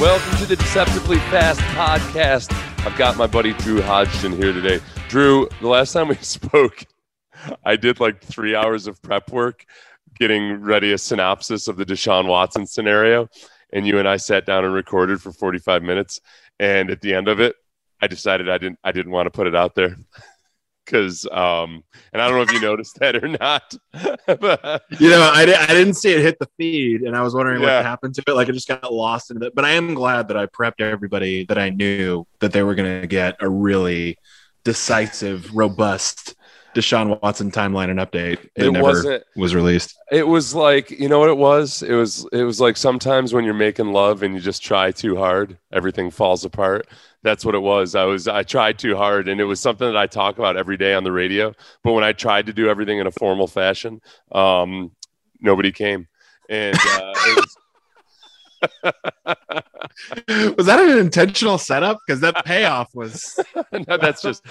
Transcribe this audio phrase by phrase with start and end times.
[0.00, 2.52] Welcome to the Deceptively Fast podcast.
[2.84, 4.80] I've got my buddy Drew Hodgson here today.
[5.08, 6.84] Drew, the last time we spoke,
[7.64, 9.64] I did like three hours of prep work
[10.18, 13.28] getting ready a synopsis of the Deshaun Watson scenario.
[13.72, 16.20] And you and I sat down and recorded for 45 minutes.
[16.58, 17.54] And at the end of it,
[18.02, 19.96] I decided I didn't I didn't want to put it out there.
[20.86, 21.82] Cause um
[22.12, 23.74] and I don't know if you noticed that or not.
[24.26, 27.62] but, You know, I, I didn't see it hit the feed, and I was wondering
[27.62, 27.78] Yeah.
[27.78, 28.32] what happened to it.
[28.34, 29.54] Like, it just got lost in it.
[29.54, 33.00] But I am glad that I prepped everybody that I knew that they were going
[33.00, 34.18] to get a really
[34.64, 36.34] decisive, robust
[36.74, 38.38] Deshaun Watson timeline and update.
[38.56, 39.96] It, It never was released.
[40.10, 41.82] it was like you know what it was?
[41.82, 45.16] It was it was like sometimes when you're making love and you just try too
[45.16, 46.86] hard, everything falls apart.
[47.22, 47.94] That's what it was.
[47.94, 50.76] I was I tried too hard and it was something that I talk about every
[50.76, 51.54] day on the radio.
[51.82, 54.00] But when I tried to do everything in a formal fashion,
[54.32, 54.90] um,
[55.40, 56.06] nobody came.
[56.50, 57.56] And uh, it was
[60.56, 61.98] was that an intentional setup?
[62.06, 63.38] Because that payoff was
[63.72, 64.44] no, that's just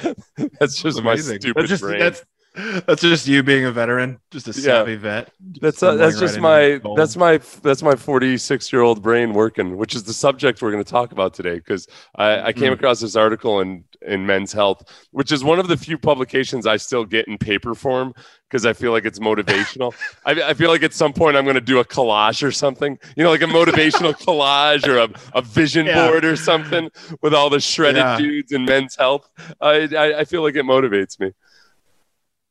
[0.59, 1.99] that's just my stupid that's just, brain.
[1.99, 2.23] That's,
[2.87, 5.31] that's just you being a veteran, just a savvy vet.
[5.59, 9.77] That's uh, stumbling that's just my that's my that's my 46 year old brain working,
[9.77, 11.55] which is the subject we're going to talk about today.
[11.55, 12.75] Because I, I came Mm.
[12.75, 16.77] across this article in in Men's Health, which is one of the few publications I
[16.77, 18.13] still get in paper form
[18.49, 19.95] because I feel like it's motivational.
[20.25, 22.99] I, I feel like at some point I'm going to do a collage or something,
[23.17, 25.93] you know, like a motivational collage or a, a vision Yeah.
[25.93, 26.89] board or something
[27.21, 28.17] with all the shredded Yeah.
[28.17, 29.29] dudes in Men's Health.
[29.59, 31.31] I, I I feel like it motivates me.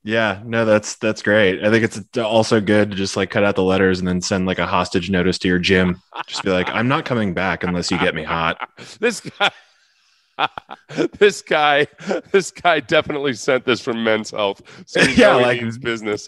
[0.04, 1.62] Yeah, no, that's that's great.
[1.64, 4.46] I think it's also good to just like cut out the letters and then send
[4.46, 6.02] like a hostage notice to your gym.
[6.26, 8.58] Just be like, I'm not coming back unless you get me hot.
[9.00, 9.50] this guy
[11.18, 11.86] this guy
[12.32, 16.26] this guy definitely sent this from men's health so Yeah, like- means business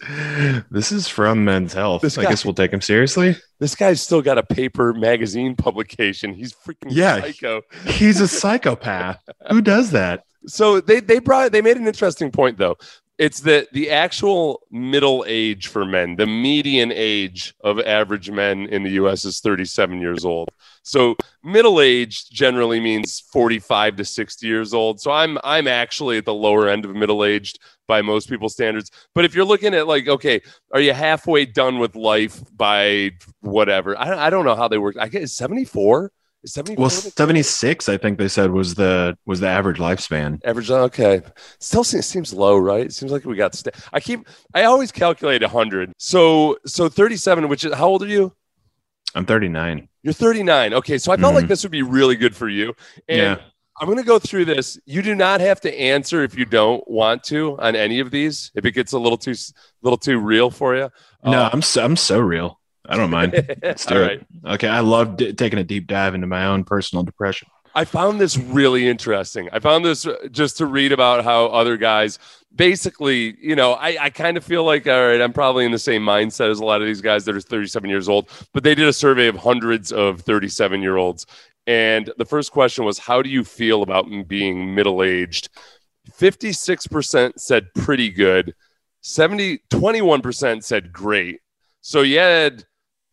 [0.71, 2.01] This is from Men's Health.
[2.03, 3.35] This I guy- guess we'll take him seriously.
[3.59, 7.19] this guy's still got a paper magazine publication he's freaking Yeah.
[7.21, 9.19] psycho He's a psychopath.
[9.49, 10.23] Who does that?
[10.47, 12.77] so they they brought they made an interesting point though
[13.17, 16.15] it's that the actual middle age for men.
[16.17, 20.49] The median age of average men in the us is 37 years old.
[20.83, 24.99] So middle age generally means 45 to 60 years old.
[24.99, 28.91] So i'm i'm actually at the lower end of middle aged by most people's standards.
[29.13, 30.41] But if you're looking at like okay
[30.73, 33.97] are you halfway done with life by whatever?
[33.97, 34.95] I, I don't know how they work.
[34.99, 36.11] I guess 74
[36.45, 40.39] is 74 Well, 76, I think they said was the was the average lifespan.
[40.45, 41.21] Average, okay.
[41.59, 42.85] Still seems, seems low, right?
[42.85, 43.53] It seems like we got.
[43.55, 44.27] St- I keep.
[44.53, 45.91] I always calculate hundred.
[45.97, 47.49] So so thirty seven.
[47.49, 48.33] Which is how old are you?
[49.13, 49.87] I'm 39.
[50.03, 50.73] You're thirty nine.
[50.73, 51.49] Okay, so I felt like Mhm.
[51.49, 52.73] this would be really good for you.
[53.07, 53.37] And Yeah.
[53.81, 54.79] I'm going to go through this.
[54.85, 58.49] You do not have to answer if you don't want to on any of these.
[58.55, 59.35] If it gets a little too
[59.81, 60.89] little too real for you.
[61.25, 62.59] No, Uh, I'm so, I'm so real.
[62.87, 63.33] I don't mind.
[63.63, 64.05] Let's do all it.
[64.43, 64.53] right.
[64.55, 67.47] Okay, I love d- taking a deep dive into my own personal depression.
[67.73, 69.49] I found this really interesting.
[69.51, 72.19] I found this uh, just to read about how other guys
[72.55, 75.79] basically, you know, I, I kind of feel like, all right, I'm probably in the
[75.79, 78.75] same mindset as a lot of these guys that are 37 years old, but they
[78.75, 81.25] did a survey of hundreds of 37 year olds.
[81.67, 85.49] And the first question was, how do you feel about being middle aged?
[86.11, 88.53] 56% said pretty good.
[89.01, 91.39] 70, 21% said great.
[91.81, 92.63] So you had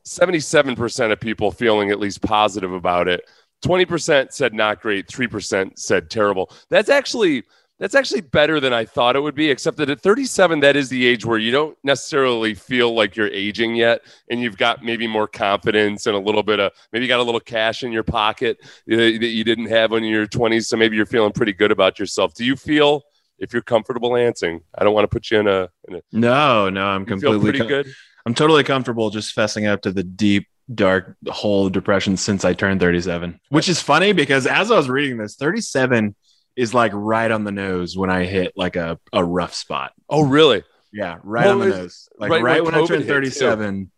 [0.04, 3.22] 77% of people feeling at least positive about it.
[3.64, 6.50] 20% said not great, 3% said terrible.
[6.68, 7.44] That's actually
[7.78, 10.88] That's actually better than I thought it would be, except that at 37, that is
[10.88, 14.02] the age where you don't necessarily feel like you're aging yet.
[14.30, 17.24] And you've got maybe more confidence and a little bit of maybe you got a
[17.24, 20.66] little cash in your pocket that you didn't have when you were 20s.
[20.66, 22.34] So maybe you're feeling pretty good about yourself.
[22.34, 23.02] Do you feel,
[23.38, 26.70] if you're comfortable answering, I don't want to put you in a, in a No,
[26.70, 27.86] no, I'm completely pretty com- good.
[28.26, 32.52] I'm totally comfortable just fessing up to the deep, dark hole of depression since I
[32.54, 33.40] turned 37.
[33.48, 36.14] Which is funny because as I was reading this, 37
[36.56, 39.92] is like right on the nose when I hit like a, a rough spot.
[40.08, 40.62] Oh, really?
[40.92, 42.08] Yeah, right Well, on the nose.
[42.18, 43.14] Like right right, when when, I turned hit, too.
[43.14, 43.90] 37.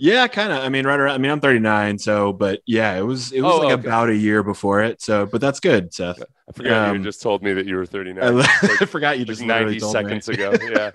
[0.00, 0.58] Yeah, kind of.
[0.62, 1.14] I mean, right around.
[1.14, 3.88] I mean, I'm 39, so but yeah, it was it was Oh, like okay.
[3.88, 5.02] about a year before it.
[5.02, 6.22] So, but that's good, Seth.
[6.48, 8.22] I forgot you Um, had just told me that you were 39.
[8.22, 8.48] I, Like-
[8.82, 10.20] I forgot you like just 90 literally told me.
[10.20, 10.52] seconds ago.
[10.70, 10.90] Yeah.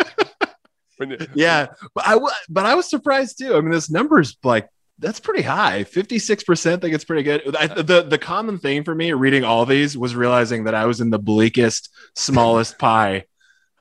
[1.36, 3.56] Yeah, but I wa- but I was surprised too.
[3.56, 4.70] I mean, this number's like
[5.00, 5.84] that's pretty high.
[5.84, 7.56] Fifty six percent think it's pretty good.
[7.56, 11.02] I, the the common thing for me reading all these was realizing that I was
[11.02, 13.26] in the bleakest, smallest pie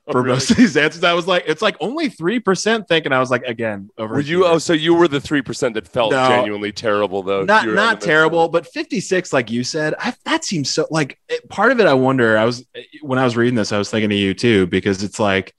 [0.05, 0.33] Oh, for really?
[0.35, 1.01] most of these answers.
[1.05, 3.13] I was like, it's like only three percent thinking.
[3.13, 4.15] I was like, again, over.
[4.15, 4.45] Were you?
[4.45, 6.27] Oh, so you were the three percent that felt No.
[6.27, 7.45] genuinely terrible, though.
[7.45, 10.87] not You were on not terrible, but 56, like you said, I, that seems so
[10.91, 11.85] like it- part of it.
[11.87, 12.37] I wonder.
[12.37, 12.65] I was
[13.01, 15.55] when I was reading this, I was thinking of you too because it's like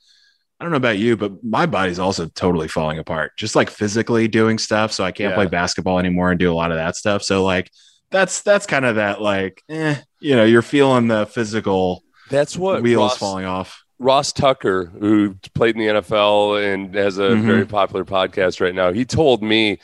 [0.61, 4.29] I don't know about you, but my body's also totally falling apart, just like physically
[4.29, 4.93] doing stuff.
[4.93, 5.35] So I can't Yeah.
[5.37, 7.23] play basketball anymore and do a lot of that stuff.
[7.23, 7.71] So like
[8.11, 12.83] that's that's kind of that like eh, you know, you're feeling the physical That's what
[12.83, 13.83] wheels Ross, falling off.
[13.99, 17.43] Ross Tucker, who played in the NFL and has a Mhm.
[17.43, 19.79] very popular podcast right now, he told me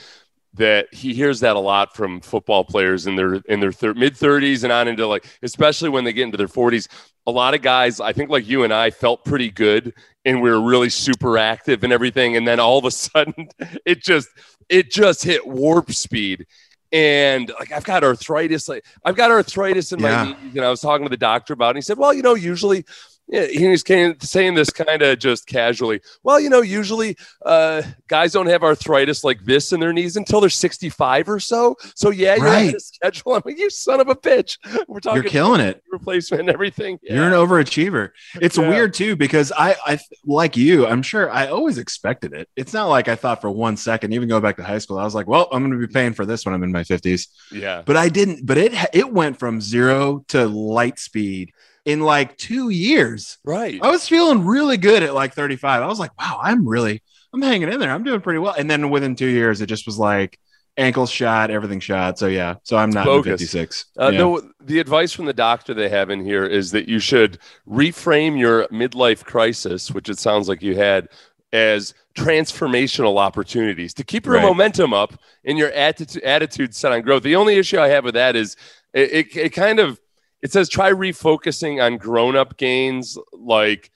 [0.55, 4.15] that he hears that a lot from football players in their in their thir- mid
[4.17, 6.89] 30s and on into like especially when they get into their 40s
[7.27, 9.95] a lot of guys i think like you and i felt pretty good
[10.25, 13.49] and we were really super active and everything and then all of a sudden
[13.85, 14.29] it just
[14.69, 16.47] it just hit warp speed
[16.93, 20.25] and like i've got arthritis like i've got arthritis in Yeah.
[20.25, 22.13] my knees and i was talking to the doctor about it and he said well
[22.13, 22.85] you know usually
[23.31, 23.83] yeah, he was
[24.21, 26.01] saying this kind of just casually.
[26.23, 27.17] Well, you know, usually
[27.47, 31.77] uh, guys don't have arthritis like this in their knees until they're 65 or so.
[31.95, 32.75] So yeah, you're Right.
[32.75, 33.35] of schedule.
[33.35, 34.59] I'm like, you son of a bitch.
[34.89, 35.83] We're talking You're killing it.
[35.91, 36.99] replacement and everything.
[37.03, 38.11] You're an overachiever.
[38.41, 38.69] It's Yeah.
[38.69, 40.87] weird too because I, I like you.
[40.87, 42.49] I'm sure I always expected it.
[42.57, 44.13] It's not like I thought for one second.
[44.13, 46.13] Even going back to high school, I was like, "Well, I'm going to be paying
[46.15, 47.83] for this when I'm in my 50s." yeah.
[47.87, 48.45] But I didn't.
[48.45, 51.53] But it it went from zero to light speed
[51.85, 53.39] in like two years.
[53.45, 53.79] Right.
[53.83, 55.83] I was feeling really good at like 35.
[55.83, 57.91] I was like, "Wow, I'm really I'm hanging in there.
[57.91, 60.39] I'm doing pretty well." And then within two years, it just was like
[60.77, 62.19] ankles shot, everything shot.
[62.19, 62.55] So yeah.
[62.63, 63.87] So I'm not 56.
[63.99, 64.19] Uh, Yeah.
[64.19, 67.39] no, the advice from the doctor they have in here is that you should
[67.69, 71.09] reframe your midlife crisis, which it sounds like you had,
[71.53, 74.45] as transformational opportunities to keep your Right.
[74.45, 77.23] momentum up and your attitude attitude set on growth.
[77.25, 78.57] The only issue I have with that is
[78.95, 80.01] it, it, it kind of
[80.43, 83.91] it says try refocusing on grown up gains like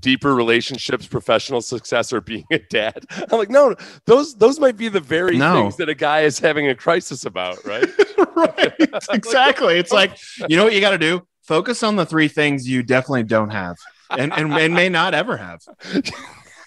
[0.00, 3.04] deeper relationships, professional success, or being a dad.
[3.32, 3.74] I'm like, no,
[4.06, 5.62] those those might be the very No.
[5.62, 7.86] things that a guy is having a crisis about, right?
[8.36, 8.74] right.
[9.10, 9.78] Exactly.
[9.78, 11.26] It's like, you know what you got to do?
[11.42, 13.76] Focus on the three things you definitely don't have
[14.10, 15.60] and, and, and may not ever have.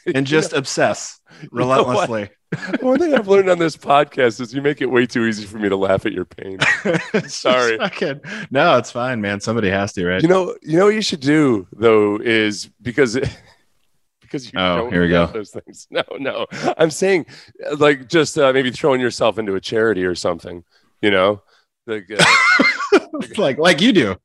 [0.16, 1.20] And just obsess
[1.52, 1.78] know what?
[2.08, 2.30] relentlessly.
[2.82, 5.58] One thing I've learned on this podcast is you make it way too easy for
[5.58, 6.58] me to laugh at your pain.
[7.28, 7.78] Sorry.
[7.78, 8.20] fucking-
[8.52, 9.40] no, it's fine, man.
[9.40, 10.22] Somebody has to, right?
[10.22, 13.18] You know, you know what you should do though is because
[14.22, 15.28] because you Oh, don't here we go.
[15.28, 15.88] those things.
[15.92, 16.46] No, no.
[16.78, 17.26] I'm saying
[17.78, 20.64] like just uh, maybe throwing yourself into a charity or something.
[21.02, 21.42] You know,
[21.88, 23.00] like uh,
[23.38, 24.16] like, like you do.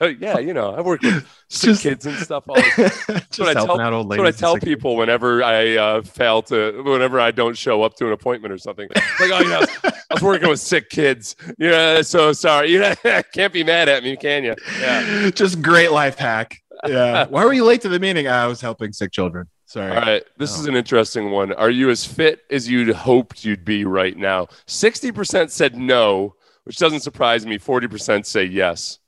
[0.20, 2.44] yeah, you know, I work with sick Just- kids and stuff.
[2.48, 4.24] All just what I tell- out old That's ladies.
[4.24, 8.06] what I tell people whenever I uh, fail to, whenever I don't show up to
[8.06, 8.88] an appointment or something.
[8.94, 11.34] Like, oh, you know, I was working with sick kids.
[11.58, 12.70] Yeah, so sorry.
[12.70, 12.94] You know,
[13.32, 14.54] can't be mad at me, can you?
[14.80, 15.30] Yeah.
[15.30, 16.58] Just great life hack.
[16.86, 17.26] Yeah.
[17.28, 18.28] Why were you late to the meeting?
[18.28, 19.48] I was helping sick children.
[19.66, 19.90] Sorry.
[19.90, 20.22] All right.
[20.38, 20.60] This Oh.
[20.60, 21.52] is an interesting one.
[21.52, 24.46] Are you as fit as you'd hoped you'd be right now?
[24.68, 27.58] 60% said no, which doesn't surprise me.
[27.58, 28.98] 40% say yes.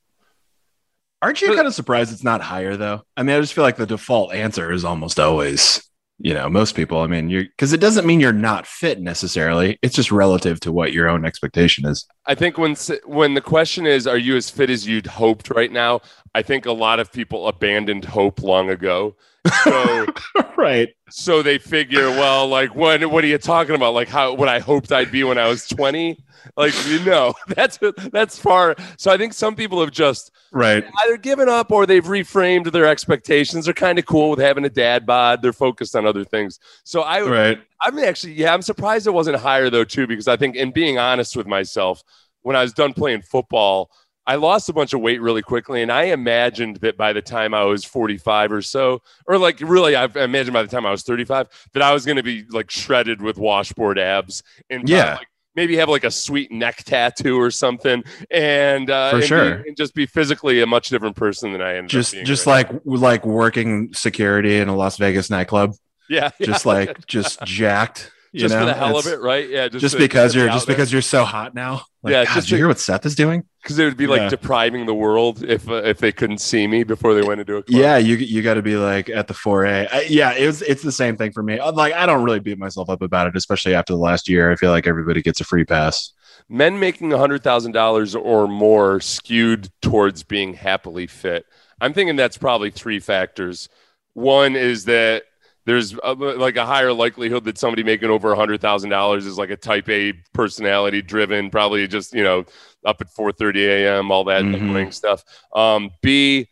[1.23, 3.03] Aren't you kind of surprised it's not higher though?
[3.17, 5.83] I mean, I just feel like the default answer is almost always,
[6.19, 7.01] you know, most people.
[7.01, 9.79] I mean, you're because it doesn't mean you're not fit necessarily.
[9.83, 12.07] It's just relative to what your own expectation is.
[12.27, 15.73] I think when when the question is, are you as fit as you'd hoped right
[15.73, 16.01] now?
[16.35, 19.17] I think a lot of people abandoned hope long ago.
[19.63, 20.07] So
[20.57, 20.89] right.
[21.11, 23.95] so they figure, well, like what what are you talking about?
[23.95, 26.19] Like how what I hoped I'd be when I was 20?
[26.57, 27.79] Like you know, that's
[28.13, 28.77] that's far.
[28.99, 30.85] So I think some people have just Right.
[31.03, 33.65] either given up or they've reframed their expectations.
[33.67, 35.43] They're kind of cool with having a dad bod.
[35.43, 36.59] They're focused on other things.
[36.85, 37.59] So I Right.
[37.85, 40.99] I'm actually, yeah, I'm surprised it wasn't higher though, too, because I think, in being
[40.99, 42.03] honest with myself,
[42.43, 43.91] when I was done playing football,
[44.27, 47.55] I lost a bunch of weight really quickly, and I imagined that by the time
[47.55, 51.03] I was 45 or so, or like really, I imagined by the time I was
[51.03, 55.15] 35 that I was going to be like shredded with washboard abs and Yeah.
[55.19, 59.27] like, maybe have like a sweet neck tattoo or something, and uh, For and be-
[59.29, 59.53] sure.
[59.67, 61.87] and just be physically a much different person than I am.
[61.89, 62.27] just up being.
[62.27, 65.73] just right like like working security in a Las Vegas nightclub,
[66.11, 66.73] yeah, just yeah.
[66.73, 68.11] like just jacked.
[68.33, 68.61] You just know?
[68.61, 69.49] for the hell of it, right?
[69.49, 70.77] Yeah, just, Just to- because to be you're just there.
[70.77, 71.83] because you're so hot now.
[72.03, 73.45] Like, Yeah, God, just did you hear what Seth is doing?
[73.67, 74.29] Because it would be like Yeah.
[74.29, 77.63] depriving the world if uh, if they couldn't see me before they went into a
[77.65, 77.77] club.
[77.81, 79.89] Yeah, you you got to be like at the 4A.
[79.93, 81.59] I, yeah, it was it's the same thing for me.
[81.59, 84.53] Uh, Like I don't really beat myself up about it, especially after the last year.
[84.53, 86.13] I feel like everybody gets a free pass.
[86.49, 91.45] men making $100,000 or more skewed towards being happily fit.
[91.81, 93.69] I'm thinking that's probably three factors.
[94.15, 95.25] One is that
[95.67, 99.89] there's a, like a higher likelihood that somebody making over $100,000 is like a type
[99.89, 102.45] A personality driven, probably just, you know,
[102.85, 104.55] up at 4:30 a.m., all that Mhm.
[104.55, 105.25] annoying stuff.
[105.55, 106.49] Um, B,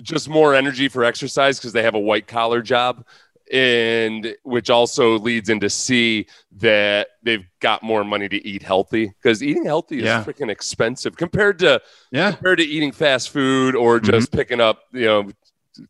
[0.00, 3.04] just more energy for exercise because they have a white collar job
[3.52, 6.26] and which also leads into C
[6.58, 10.24] that they've got more money to eat healthy because eating healthy is Yeah.
[10.24, 11.80] freaking expensive compared to
[12.12, 15.30] Yeah, compared to eating fast food or just picking up you know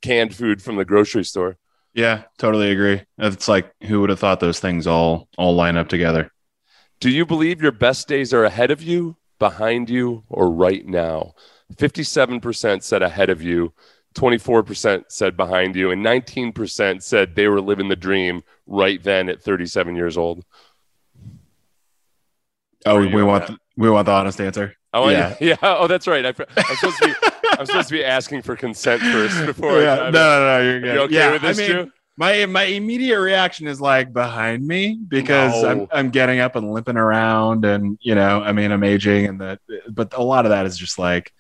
[0.01, 1.57] canned food from the grocery store.
[1.95, 3.03] Yeah, totally agree.
[3.19, 6.31] It's like who would have thought those things all all line up together?
[7.01, 11.35] Do you believe your best days are ahead of you, behind you, or right now?
[11.75, 13.73] 57% said ahead of you,
[14.15, 19.43] 24% said behind you, and 19% said they were living the dream right then at
[19.43, 20.45] 37 years old.
[22.85, 24.77] Oh, we want the, we want the honest answer.
[24.93, 25.37] Oh Yeah.
[25.41, 25.77] yeah, yeah.
[25.77, 26.25] Oh, that's right.
[26.25, 27.29] I, I'm supposed to be.
[27.59, 29.81] I'm supposed to be asking for consent first before.
[29.81, 30.95] Yeah, no, no, no, you're good.
[30.95, 31.93] you okay yeah, with this, I mean, Drew?
[32.17, 35.69] my my immediate reaction is like behind me because No.
[35.69, 39.41] I'm I'm getting up and limping around, and you know, I mean, I'm aging, and
[39.41, 41.33] that, but a lot of that is just like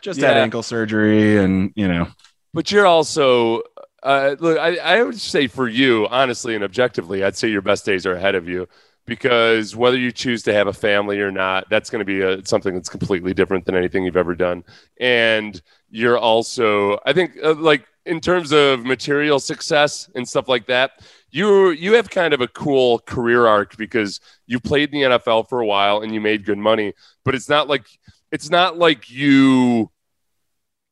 [0.00, 2.08] just had ankle surgery, and you know,
[2.54, 3.62] But you're also
[4.02, 4.58] uh, look.
[4.58, 8.14] I, I would say for you, honestly and objectively, I'd say your best days are
[8.14, 8.66] ahead of you
[9.10, 12.46] because whether you choose to have a family or not, that's going to be a,
[12.46, 14.62] something that's completely different than anything you've ever done.
[15.00, 20.66] And you're also, I think, uh, like in terms of material success and stuff like
[20.66, 20.92] that,
[21.32, 25.48] you you have kind of a cool career arc because you played in the NFL
[25.48, 26.92] for a while and you made good money.
[27.24, 27.86] But it's not like
[28.30, 29.90] it's not like you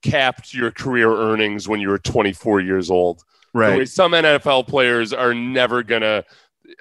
[0.03, 3.23] capped your career earnings when you were 24 years old.
[3.55, 3.89] Right?
[3.89, 6.25] Some NFL players are never going to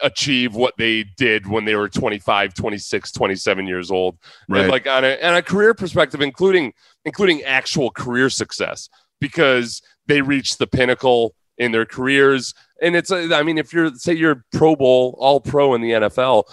[0.02, 4.18] achieve what they did when they were 25, 26, 27 years old.
[4.48, 4.70] And Right.
[4.70, 6.74] like on a, on a career perspective, including
[7.06, 8.90] including actual career success,
[9.22, 12.54] because they reached the pinnacle in their careers.
[12.82, 16.44] And it's, i mean, if you're say you're Pro Bowl, All Pro in the NFL,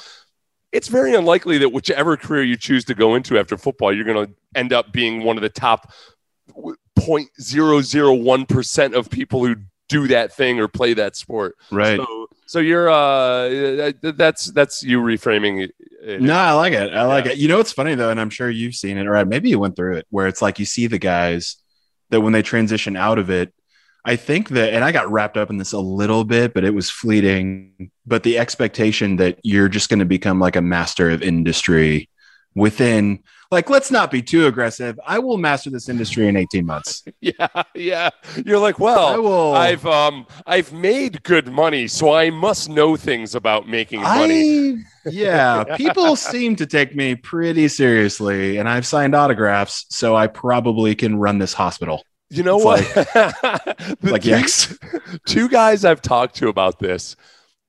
[0.73, 4.27] it's very unlikely that whichever career you choose to go into after football, you're going
[4.27, 5.93] to end up being one of the top
[6.99, 9.57] 0.001 percent of people who
[9.89, 11.57] do that thing or play that sport.
[11.71, 11.99] right.
[11.99, 12.24] So,
[12.55, 15.69] so you're uh, that's that's you reframing.
[16.05, 16.21] It.
[16.21, 16.95] No, I like it.
[16.95, 17.33] I like Yeah.
[17.33, 17.39] it.
[17.39, 19.75] You know what's funny though, and I'm sure you've seen it, or maybe you went
[19.75, 21.57] through it, where it's like you see the guys
[22.11, 23.53] that when they transition out of it,
[24.05, 26.75] I think that, and I got wrapped up in this a little bit, but it
[26.75, 27.91] was fleeting.
[28.07, 32.09] But the expectation that you're just going to become like a master of industry
[32.55, 34.99] within, like, let's not be too aggressive.
[35.07, 37.05] I will master this industry in 18 months.
[37.21, 38.11] Yeah, yeah.
[38.45, 39.55] You're like, I well, will.
[39.55, 44.73] I've um I've made good money, so I must know things about making money.
[44.73, 44.77] I,
[45.11, 50.95] yeah, people seem to take me pretty seriously, and I've signed autographs, so I probably
[50.95, 52.03] can run this hospital.
[52.31, 52.81] You know It's what?
[54.01, 54.79] The Like, two- yes.
[55.27, 57.17] two guys I've talked to about this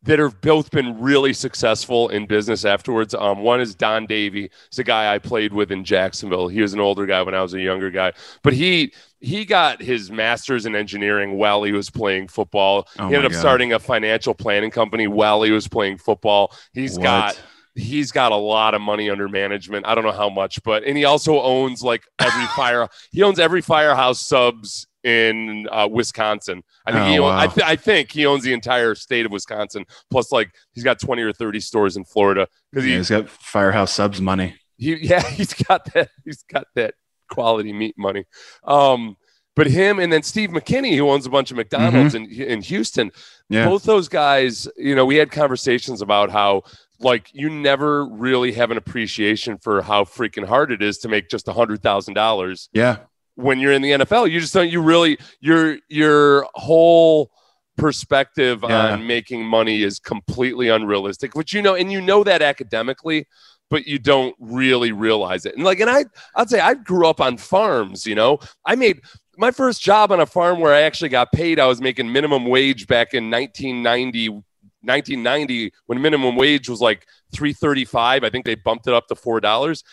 [0.06, 3.14] that have both been really successful in business afterwards.
[3.14, 4.50] Um, one is Don Davey.
[4.68, 6.48] It's a guy I played with in Jacksonville.
[6.48, 9.82] He was an older guy when I was a younger guy, but he he got
[9.82, 12.88] his master's in engineering while he was playing football.
[13.00, 13.40] Oh he ended up God.
[13.40, 16.56] starting a financial planning company while he was playing football.
[16.74, 17.04] He's What?
[17.04, 17.42] got
[17.74, 19.86] he's got a lot of money under management.
[19.86, 22.88] I don't know how much, but and he also owns like every fire.
[23.12, 26.64] He owns every firehouse subs in uh, Wisconsin.
[26.86, 29.32] I think Oh, he own, I, th- I think he owns the entire state of
[29.32, 29.86] Wisconsin.
[30.12, 33.30] Plus, like he's got twenty or thirty stores in Florida because Yeah, he, he's got
[33.30, 34.56] Firehouse subs money.
[34.78, 36.96] he yeah he's got that he's got that
[37.30, 38.26] quality meat money.
[38.66, 39.16] Um,
[39.56, 43.10] but him and then Steve McKinney, who owns a bunch of McDonald's in in Houston,
[43.12, 43.54] Mm-hmm.
[43.54, 43.66] Yeah.
[43.70, 46.64] both those guys, you know, we had conversations about how
[47.00, 51.30] like you never really have an appreciation for how freaking hard it is to make
[51.30, 52.98] just a hundred thousand dollars Yeah.
[53.36, 54.30] When you're in the NFL.
[54.32, 57.32] You just don't you really your your whole
[57.78, 58.94] perspective Yeah.
[58.94, 63.28] on making money is completely unrealistic, which you know, and you know that academically,
[63.70, 65.56] but you don't really realize it.
[65.56, 68.06] And like, and I, I'd say I grew up on farms.
[68.06, 69.02] You know, I made
[69.38, 71.60] my first job on a farm where I actually got paid.
[71.60, 78.24] I was making minimum wage back in 1990, 1990 when minimum wage was like 335.
[78.24, 79.84] I think they bumped it up to four dollars.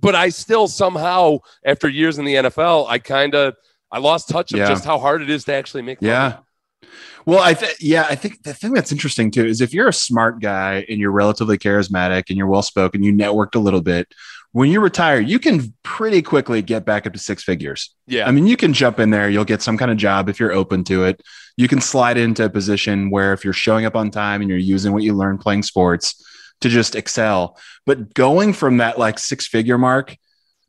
[0.00, 3.54] But I still somehow after years in the NFL, I kind of
[3.90, 4.68] I lost touch of Yeah.
[4.68, 6.12] just how hard it is to actually make money.
[6.12, 6.38] Yeah.
[7.26, 9.92] Well, I think yeah, I think the thing that's interesting too is if you're a
[9.94, 14.12] smart guy and you're relatively charismatic and you're well spoken, you networked a little bit.
[14.52, 17.94] When you retire, you can pretty quickly get back up to six figures.
[18.06, 18.28] Yeah.
[18.28, 20.52] I mean, you can jump in there, you'll get some kind of job if you're
[20.52, 21.22] open to it.
[21.56, 24.58] You can slide into a position where if you're showing up on time and you're
[24.58, 26.22] using what you learned playing sports
[26.60, 27.58] to just excel.
[27.86, 30.16] But going from that like six figure mark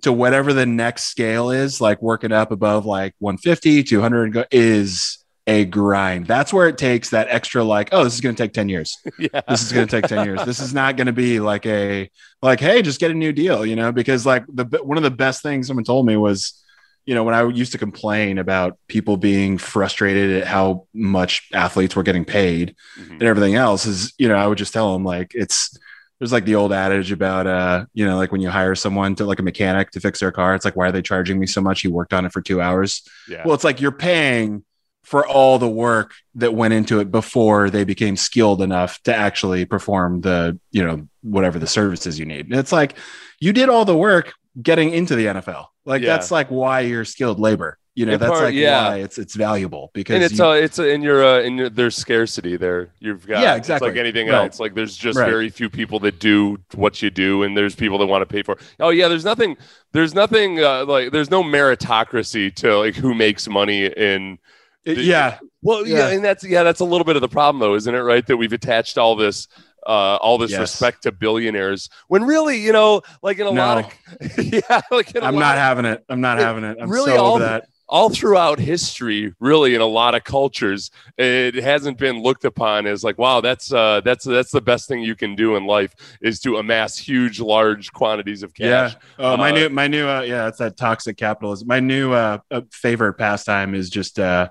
[0.01, 5.25] to whatever the next scale is, like working up above like 150, 200 go- is
[5.47, 6.25] a grind.
[6.25, 8.97] That's where it takes that extra, like, oh, this is going to take 10 years.
[9.19, 9.41] yeah.
[9.47, 10.43] This is going to take 10 years.
[10.43, 12.09] This is not going to be like a,
[12.41, 15.11] like, hey, just get a new deal, you know, because like the, one of the
[15.11, 16.61] best things someone told me was,
[17.05, 21.95] you know, when I used to complain about people being frustrated at how much athletes
[21.95, 23.11] were getting paid Mhm.
[23.11, 25.77] and everything else is, you know, I would just tell them like, it's,
[26.19, 29.25] there's like the old adage about, uh, you know, like when you hire someone to
[29.25, 31.61] like a mechanic to fix their car, it's like, why are they charging me so
[31.61, 31.81] much?
[31.81, 33.01] He worked on it for two hours.
[33.29, 33.43] Yeah.
[33.45, 34.63] Well, it's like you're paying
[35.03, 39.65] for all the work that went into it before they became skilled enough to actually
[39.65, 42.47] perform the, you know, whatever the services you need.
[42.47, 42.97] And it's like
[43.39, 45.67] you did all the work getting into the NFL.
[45.85, 46.09] Like Yeah.
[46.15, 47.77] that's like why you're skilled labor.
[47.97, 48.89] You know, In that's part, like yeah.
[48.89, 51.69] why it's it's valuable because and it's you- uh, it's in your uh, in your
[51.69, 52.89] there's scarcity there.
[52.99, 53.89] You've got Yeah, It's exactly.
[53.91, 54.35] like anything Right.
[54.47, 54.59] else.
[54.59, 55.29] Like there's just Right.
[55.29, 58.43] very few people that do what you do, and there's people that want to pay
[58.43, 58.53] for.
[58.55, 58.59] it.
[58.81, 59.55] Oh yeah, there's nothing.
[59.93, 64.39] There's nothing uh, like there's no meritocracy to like who makes money in.
[64.83, 66.09] it- yeah, Well, yeah.
[66.09, 66.15] Yeah.
[66.15, 67.99] and that's yeah, that's a little bit of the problem though, isn't it?
[68.01, 69.47] Right, that we've attached all this.
[69.85, 70.59] Uh, all this Yes.
[70.61, 75.21] respect to billionaires when really, you know, like in a lot of, yeah, like in
[75.21, 76.03] a I'm not of- having it.
[76.09, 76.77] I'm not It- having it.
[76.81, 77.65] I'm really so all over that.
[77.87, 80.89] all throughout history, really in a lot of cultures,
[81.19, 85.03] it hasn't been looked upon as like, wow, that's uh, that's that's the best thing
[85.03, 88.93] you can do in life is to amass huge, large quantities of cash.
[88.93, 88.99] Yeah.
[89.19, 91.67] Oh, my Uh, new, my new, uh, yeah, it's that toxic capitalism.
[91.67, 94.49] My new uh, uh, favorite pastime is just, uh,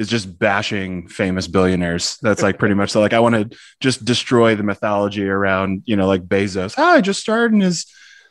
[0.00, 2.16] is just bashing famous billionaires.
[2.22, 3.00] That's like pretty much so.
[3.00, 6.74] Like, I want to just destroy the mythology around, you know, like Bezos.
[6.78, 7.84] Oh, I just started in his,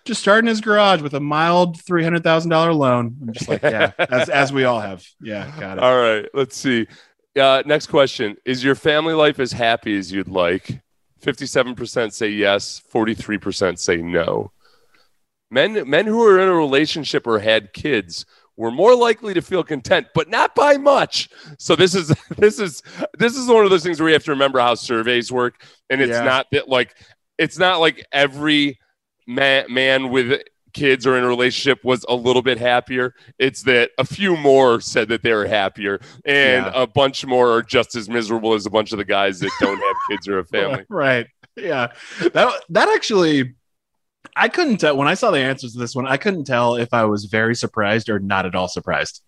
[0.03, 3.15] just started in his garage with a mild three hundred thousand dollar loan.
[3.21, 5.05] I'm just like, yeah, as as we all have.
[5.21, 5.83] Yeah, got it.
[5.83, 6.87] All right, let's see.
[7.39, 10.81] Uh, next question: Is your family life as happy as you'd like?
[11.19, 12.79] Fifty-seven percent say yes.
[12.89, 14.51] Forty-three percent say no.
[15.51, 18.25] Men men who are in a relationship or had kids
[18.59, 21.29] were more likely to feel content, but not by much.
[21.57, 22.83] So this is this is
[23.17, 26.01] this is one of those things where you have to remember how surveys work, and
[26.01, 26.23] it's Yeah.
[26.25, 26.93] not that like
[27.37, 28.77] it's not like every
[29.25, 30.41] man man with
[30.73, 33.13] kids or in a relationship was a little bit happier.
[33.39, 36.71] It's that a few more said that they were happier, and Yeah.
[36.75, 39.77] a bunch more are just as miserable as a bunch of the guys that don't
[39.79, 40.83] have kids or a family.
[40.89, 41.27] Right.
[41.55, 41.87] Yeah.
[42.33, 43.55] That that actually
[44.35, 46.93] I couldn't tell when I saw the answers to this one, I couldn't tell if
[46.93, 49.21] I was very surprised or not at all surprised.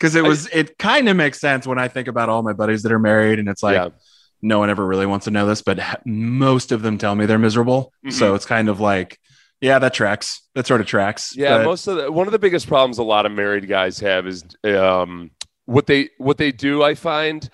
[0.00, 2.52] Cuz it I- was it kind of makes sense when I think about all my
[2.52, 3.88] buddies that are married and it's like Yeah.
[4.42, 7.38] no one ever really wants to know this, but most of them tell me they're
[7.38, 7.92] miserable.
[8.06, 8.12] Mhm.
[8.12, 9.18] So it's kind of like
[9.60, 10.42] yeah, that tracks.
[10.54, 11.34] That sort of tracks.
[11.36, 13.98] Yeah, But- most of the, one of the biggest problems a lot of married guys
[13.98, 15.32] have is um,
[15.64, 16.84] what they what they do.
[16.84, 17.48] I find,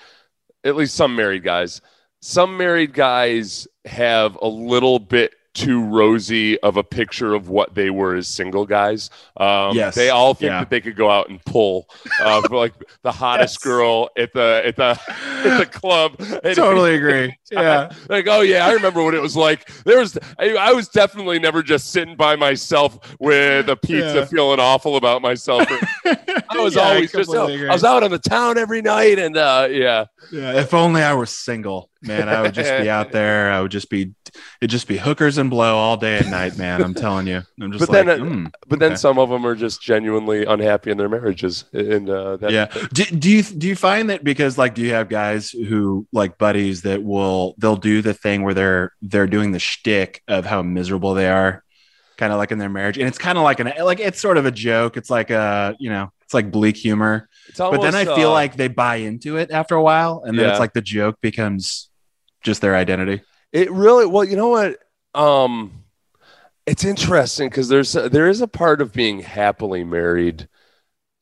[0.64, 1.80] at least some married guys,
[2.20, 7.88] some married guys have a little bit too rosy of a picture of what they
[7.90, 9.08] were as single guys.
[9.36, 9.94] Um, Yes.
[9.94, 10.58] they all think Yeah.
[10.60, 11.88] that they could go out and pull
[12.20, 13.64] uh, for like the hottest Yes.
[13.64, 14.98] girl at the at the
[15.44, 16.16] at the club.
[16.44, 17.36] And- totally agree.
[17.52, 17.90] Yeah.
[18.08, 21.38] like oh yeah i remember what it was like there was I, I was definitely
[21.38, 24.24] never just sitting by myself with a pizza Yeah.
[24.24, 25.64] feeling awful about myself
[26.04, 26.16] i
[26.56, 29.36] was Yeah, I always just completely I was out on the town every night and
[29.36, 33.50] uh yeah Yeah, if only I were single, man, I would just be out there.
[33.50, 34.12] I would just be,
[34.60, 36.82] it'd just be hookers and blow all day and night, man.
[36.82, 37.42] I'm telling you.
[37.60, 40.44] I'm just But like, then, uh, mm, but then some of them are just genuinely
[40.44, 42.66] unhappy in their marriages and uh that, yeah.
[42.92, 46.38] Do, do you do you find that because like do you have guys who like
[46.38, 50.62] buddies that will they'll do the thing where they're they're doing the shtick of how
[50.62, 51.62] miserable they are,
[52.16, 54.36] kind of like in their marriage, and it's kind of like an like it's sort
[54.38, 54.96] of a joke.
[54.96, 58.32] It's like a you know it's like bleak humor, it's but then I feel uh,
[58.32, 60.50] like they buy into it after a while, and then Yeah.
[60.52, 61.90] it's like the joke becomes
[62.44, 63.22] just their identity.
[63.52, 64.78] It really well, you know what?
[65.14, 65.84] Um
[66.66, 70.48] it's interesting because there's a, there is a part of being happily married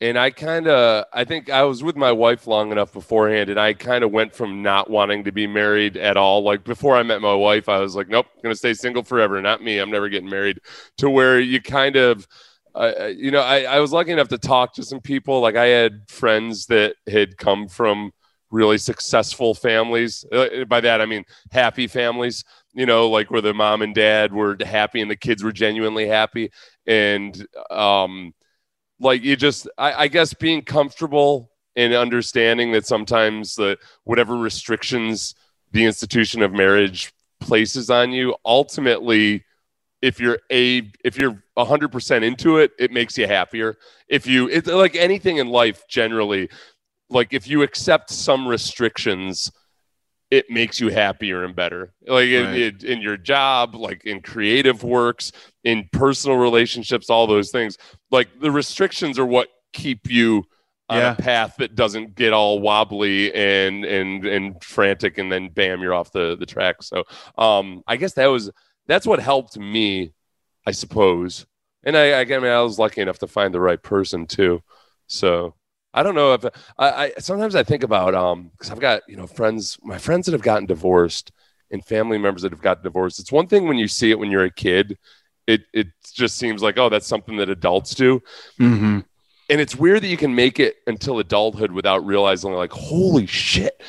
[0.03, 3.61] and I kind of I think I was with my wife long enough beforehand, and
[3.61, 6.43] I kind of went from not wanting to be married at all.
[6.43, 9.41] Like before I met my wife, I was like, nope, gonna stay single forever.
[9.41, 9.79] Not me.
[9.79, 10.59] I'm never getting married.
[10.99, 12.27] To where you kind of
[12.75, 15.41] uh, you know, I, I was lucky enough to talk to some people.
[15.41, 18.13] Like I had friends that had come from
[18.53, 20.25] really successful families.
[20.31, 22.45] Uh, by that I mean happy families.
[22.75, 26.07] You know, like where the mom and dad were happy and the kids were genuinely
[26.07, 26.51] happy,
[26.87, 28.33] and um,
[29.01, 35.35] like you just I, I guess being comfortable and understanding that sometimes the whatever restrictions
[35.73, 39.45] the institution of marriage places on you ultimately
[40.01, 43.77] if you're a if you're 100% into it it makes you happier
[44.09, 46.49] if you it's like anything in life generally
[47.13, 49.51] like if you accept some restrictions
[50.33, 51.93] it makes you happier and better.
[52.07, 52.31] Like right.
[52.31, 55.31] in, in, your job like in creative works
[55.63, 57.77] in personal relationships all those things.
[58.11, 60.45] Like the restrictions are what keep you
[60.89, 61.13] on yeah.
[61.13, 65.93] a path that doesn't get all wobbly and and and frantic and then bam you're
[65.93, 66.83] off the the track.
[66.83, 67.05] So
[67.37, 68.51] um i guess that was
[68.87, 70.15] that's what helped me
[70.67, 71.45] i suppose.
[71.85, 74.63] And i i, mean, I was lucky enough to find the right person too.
[75.09, 75.57] So
[75.95, 76.45] I don't know if
[76.79, 80.27] I, I sometimes I think about um because I've got you know friends my friends
[80.27, 81.33] that have gotten divorced
[81.71, 83.19] and family members that have gotten divorced.
[83.19, 84.99] It's one thing when you see it when you're a kid.
[85.47, 88.23] It it just seems like oh that's something that adults do.
[88.61, 89.01] Mm-hmm.
[89.51, 93.83] And it's weird that you can make it until adulthood without realizing like holy shit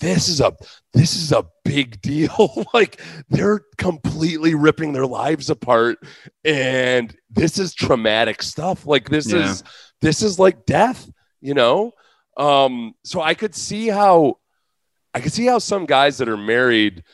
[0.00, 0.54] this is a
[0.92, 5.98] this is a big deal like they're completely ripping their lives apart
[6.44, 9.50] and this is traumatic stuff like this yeah.
[9.50, 9.62] is
[10.00, 11.10] this is like death
[11.46, 11.92] you know?
[12.36, 14.38] Um, so I could see how
[15.14, 17.04] I could see how some guys that are married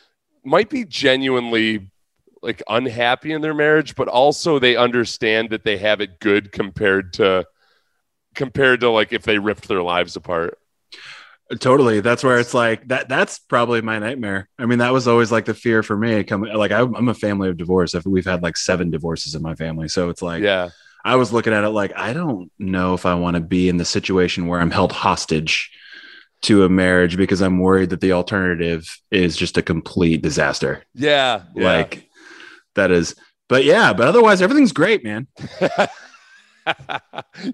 [0.45, 1.91] might be genuinely
[2.43, 7.13] like unhappy in their marriage, but also they understand that they have it good compared
[7.15, 7.47] to
[8.35, 10.59] compared to like if they ripped their lives apart.
[11.61, 12.01] Totally.
[12.01, 13.11] That's where it's like that.
[13.11, 14.49] That's probably my nightmare.
[14.59, 16.25] I mean, that was always like the fear for me.
[16.25, 17.95] Coming like I'm a family of divorce.
[18.07, 20.71] We've had like seven divorces in my family, so it's like yeah.
[21.05, 23.77] I was looking at it like I don't know if I want to be in
[23.77, 25.71] the situation where I'm held hostage
[26.43, 30.85] to a marriage because I'm worried that the alternative is just a complete disaster.
[30.95, 31.65] Yeah, yeah.
[31.65, 32.09] like
[32.75, 33.15] that is.
[33.49, 35.27] But yeah, but otherwise everything's great, man.
[35.61, 35.69] you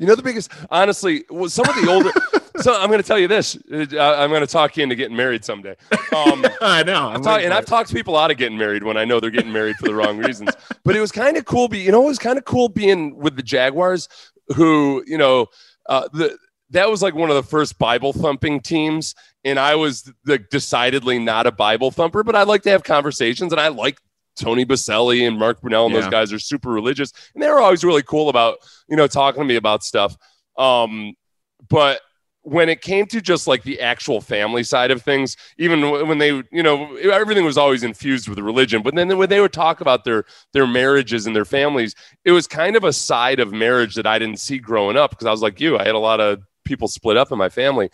[0.06, 2.11] know the biggest, honestly, some of the older.
[2.61, 3.57] so I'm going to tell you this.
[3.71, 5.77] Uh, I'm going to talk you into getting married someday.
[6.14, 7.09] Um, I know.
[7.09, 9.31] I've talk, and I've talked to people out of getting married when I know they're
[9.31, 10.51] getting married for the wrong reasons.
[10.85, 11.68] But it was kind of cool.
[11.68, 14.09] Be you know, it was kind of cool being with the Jaguars,
[14.55, 15.47] who you know,
[15.88, 16.37] uh, the
[16.71, 21.18] that was like one of the first Bible thumping teams, and I was like decidedly
[21.18, 23.99] not a Bible thumper, but I like to have conversations, and I like
[24.38, 26.03] Tony Boselli and Mark Brunell and yeah.
[26.03, 29.42] those guys are super religious, and they were always really cool about you know talking
[29.42, 30.16] to me about stuff.
[30.57, 31.14] Um,
[31.68, 32.01] but
[32.48, 36.30] when it came to just like the actual family side of things, even when they,
[36.50, 38.82] you know, everything was always infused with religion.
[38.82, 42.46] But then when they would talk about their their marriages and their families, it was
[42.46, 45.42] kind of a side of marriage that I didn't see growing up because I was
[45.42, 47.90] like you, I had a lot of people split up in my family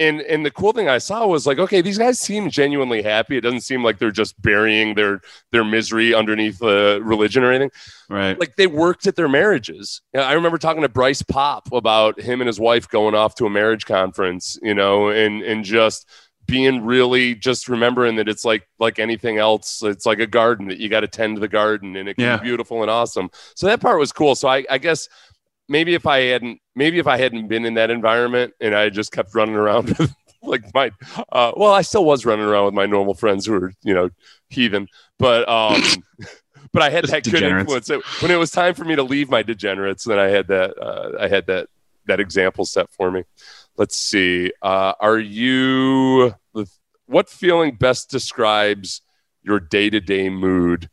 [0.00, 3.36] and and the cool thing I saw was like, okay, these guys seem genuinely happy.
[3.36, 5.20] It doesn't seem like they're just burying their
[5.52, 7.70] their misery underneath uh, religion or anything.
[8.08, 8.38] Right.
[8.40, 10.00] Like they worked at their marriages.
[10.14, 13.34] You know, I remember talking to Bryce Paup about him and his wife going off
[13.36, 14.58] to a marriage conference.
[14.62, 16.08] You know, and and just
[16.46, 20.78] being really just remembering that it's like like anything else it's like a garden that
[20.78, 22.36] you got to tend to the garden and it can yeah.
[22.38, 25.08] be beautiful and awesome so that part was cool so i, I guess
[25.70, 29.12] maybe if I hadn't maybe if I hadn't been in that environment and I just
[29.12, 30.90] kept running around with like my
[31.32, 34.10] uh, well, I still was running around with my normal friends who were you know
[34.48, 35.80] heathen, but um,
[36.72, 37.88] but I had just that good influence.
[38.20, 41.12] When it was time for me to leave my degenerates, then I had that uh,
[41.18, 41.68] I had that
[42.06, 43.24] that example set for me.
[43.76, 44.52] Let's see.
[44.60, 46.34] Uh, are you
[47.06, 49.02] what feeling best describes
[49.42, 50.88] your day to day mood?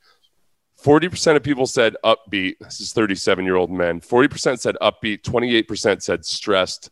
[0.83, 2.55] 40% of people said upbeat.
[2.59, 3.99] This is 37 year old men.
[3.99, 5.23] 40% said upbeat.
[5.23, 6.91] 28% said stressed.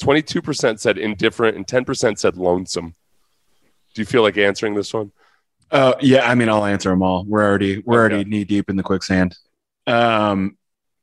[0.00, 1.56] 22% said indifferent.
[1.56, 2.94] And 10% said lonesome.
[3.94, 5.12] Do you feel like answering this one?
[5.70, 7.24] Uh, yeah, I mean, I'll answer them all.
[7.24, 8.14] We're already we're okay.
[8.14, 9.36] already knee deep in the quicksand.
[9.86, 10.56] Um,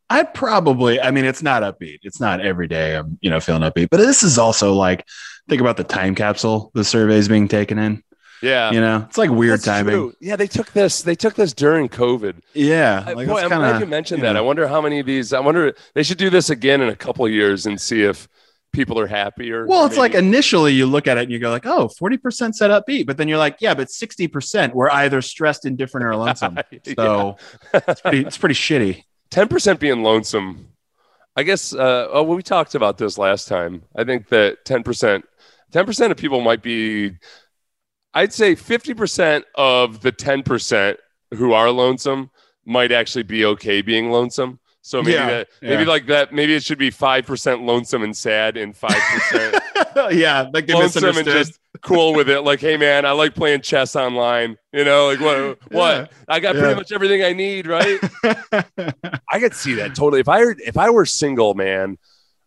[0.09, 1.99] I probably, I mean, it's not upbeat.
[2.03, 5.07] It's not every day I'm, you know, feeling upbeat, but this is also like,
[5.47, 8.03] think about the time capsule the survey is being taken in.
[8.41, 9.93] Yeah, you know, it's like weird That's timing.
[9.93, 10.13] True.
[10.19, 11.01] Yeah, they took this.
[11.01, 12.41] They took this during COVID.
[12.53, 14.33] Yeah, like boy, I'm kinda, glad you mentioned you that.
[14.33, 14.39] Know.
[14.39, 15.33] I wonder how many of these.
[15.33, 18.27] I wonder they should do this again in a couple years and see if
[18.71, 19.65] people are happier.
[19.65, 20.01] Well, it's maybe.
[20.01, 23.05] like initially you look at it and you go like, oh, 40% set upbeat.
[23.05, 26.57] But then you're like, yeah, but 60% were either stressed, indifferent, or lonesome.
[26.95, 27.37] So
[27.73, 29.03] it's, pretty, it's pretty shitty.
[29.31, 30.67] 10% being lonesome.
[31.35, 33.83] I guess uh, oh, we talked about this last time.
[33.95, 35.23] I think that 10%,
[35.71, 37.11] 10% of people might be,
[38.13, 40.97] I'd say 50% of the 10%
[41.35, 42.29] who are lonesome
[42.65, 44.59] might actually be okay being lonesome.
[44.83, 45.89] So maybe Yeah, that, maybe yeah.
[45.89, 50.73] like that, maybe it should be 5% lonesome and sad and 5% yeah, like they
[50.73, 52.41] lonesome and just cool with it.
[52.41, 54.57] Like, hey man, I like playing chess online.
[54.73, 55.59] You know, like what?
[55.71, 56.11] What?
[56.27, 56.61] I got Yeah.
[56.61, 57.99] pretty much everything I need, right?
[59.31, 60.19] I could see that totally.
[60.21, 61.97] If I if I were single, man,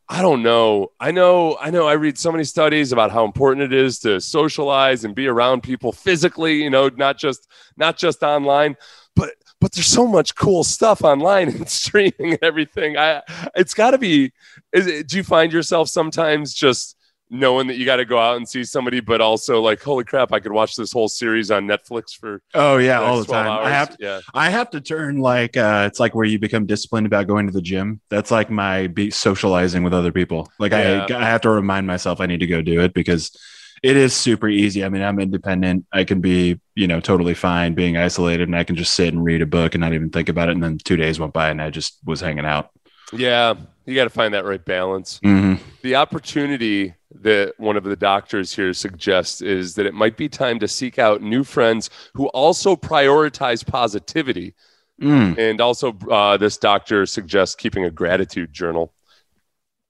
[0.09, 0.93] I don't know.
[1.01, 1.57] I know.
[1.61, 1.87] I know.
[1.87, 5.62] I read so many studies about how important it is to socialize and be around
[5.62, 6.62] people physically.
[6.62, 8.77] You know, not just not just online,
[9.17, 12.99] but but there's so much cool stuff online and streaming and everything.
[12.99, 13.23] I
[13.55, 14.33] it's got to be.
[14.73, 16.97] Is do you find yourself sometimes just
[17.35, 20.33] knowing that you got to go out and see somebody, but also like, holy crap,
[20.33, 23.44] I could watch this whole series on Netflix for oh yeah, the all the 12
[23.44, 23.53] time.
[23.53, 23.68] I hours?
[23.73, 24.20] have yeah.
[24.33, 27.53] I have to turn like uh it's like where you become disciplined about going to
[27.53, 28.01] the gym.
[28.09, 30.51] That's like my be socializing with other people.
[30.59, 31.07] Like Yeah.
[31.11, 33.37] I I have to remind myself I need to go do it because
[33.83, 34.83] it is super easy.
[34.83, 35.85] I mean, I'm independent.
[35.92, 39.23] I can be, you know, totally fine being isolated and I can just sit and
[39.23, 40.53] read a book and not even think about it.
[40.53, 42.70] And then two days went by and I just was hanging out.
[43.12, 43.55] Yeah,
[43.87, 45.20] you got to find that right balance.
[45.23, 45.59] Mhm.
[45.83, 50.59] The opportunity that one of the doctors here suggests is that it might be time
[50.59, 54.55] to seek out new friends who also prioritize positivity.
[55.01, 55.37] Mm.
[55.38, 58.92] And also, uh, this doctor suggests keeping a gratitude journal.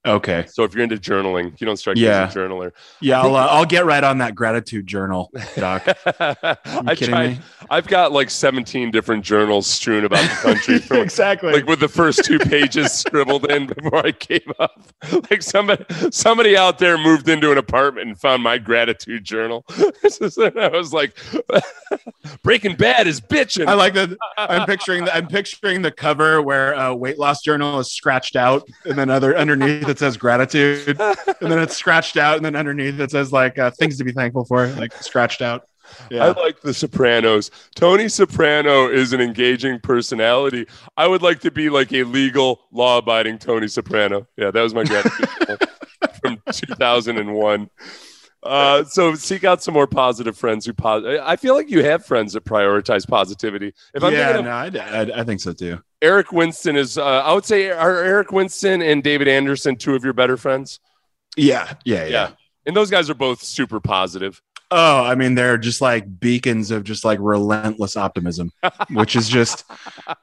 [0.06, 0.44] Okay.
[0.48, 2.08] So if you're into journaling, you don't strike Yeah.
[2.20, 2.72] me as a journaler.
[3.00, 5.86] Yeah, I'll, uh, I'll get right on that gratitude journal, Doc.
[6.20, 7.30] I kidding tried.
[7.30, 7.38] me?
[7.70, 11.52] I've got like 17 different journals strewn about the country from exactly.
[11.52, 14.82] like with the first two pages scribbled in before I came up.
[15.30, 19.64] Like somebody somebody out there moved into an apartment and found my gratitude journal.
[19.70, 21.16] I was like,
[22.42, 23.66] Breaking Bad is bitching.
[23.66, 24.16] I like that.
[24.36, 28.68] I'm picturing the, I'm picturing the cover where a weight loss journal is scratched out,
[28.84, 32.98] and then other underneath it says gratitude, and then it's scratched out, and then underneath
[32.98, 35.68] it says like uh, things to be thankful for, like scratched out.
[36.10, 37.50] I like The Sopranos.
[37.74, 40.66] Tony Soprano is an engaging personality.
[40.96, 44.26] I would like to be like a legal, law-abiding Tony Soprano.
[44.36, 45.28] Yeah, that was my gratitude
[46.22, 47.70] from 2001.
[48.44, 52.04] Uh, so seek out some more positive friends who pos- I feel like you have
[52.04, 53.74] friends that prioritize positivity.
[53.94, 55.80] If I'm yeah, of no, I, I, I think so too.
[56.02, 60.04] Eric Winston is, uh, I would say, are Eric Winston and David Anderson two of
[60.04, 60.78] your better friends?
[61.36, 62.08] Yeah, yeah, yeah.
[62.10, 62.30] Yeah.
[62.66, 64.42] And those guys are both super positive.
[64.76, 68.50] Oh, I mean, they're just like beacons of just like relentless optimism,
[68.90, 69.64] which is just,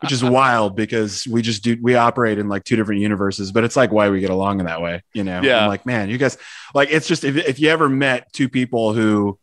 [0.02, 3.64] which is wild because we just do, we operate in like two different universes, but
[3.64, 5.42] it's like why we get along in that way, you know?
[5.42, 5.62] Yeah.
[5.62, 6.38] I'm like, man, you guys,
[6.76, 9.40] like, it's just, if, if you ever met two people who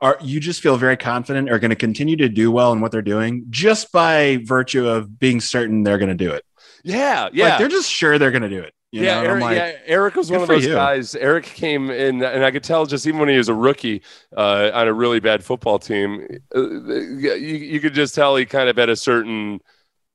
[0.00, 2.90] are, you just feel very confident are going to continue to do well in what
[2.90, 6.42] they're doing just by virtue of being certain they're going to do it.
[6.82, 7.28] Yeah.
[7.34, 7.48] Yeah.
[7.48, 8.72] Like, they're just sure they're going to do it.
[8.90, 9.28] You yeah, know?
[9.28, 10.74] Eric, like, yeah, Eric was one of those you.
[10.74, 11.14] guys.
[11.14, 14.02] Eric came in, and I could tell just even when he was a rookie
[14.36, 18.68] uh, on a really bad football team, uh, you, you could just tell he kind
[18.68, 19.60] of had a certain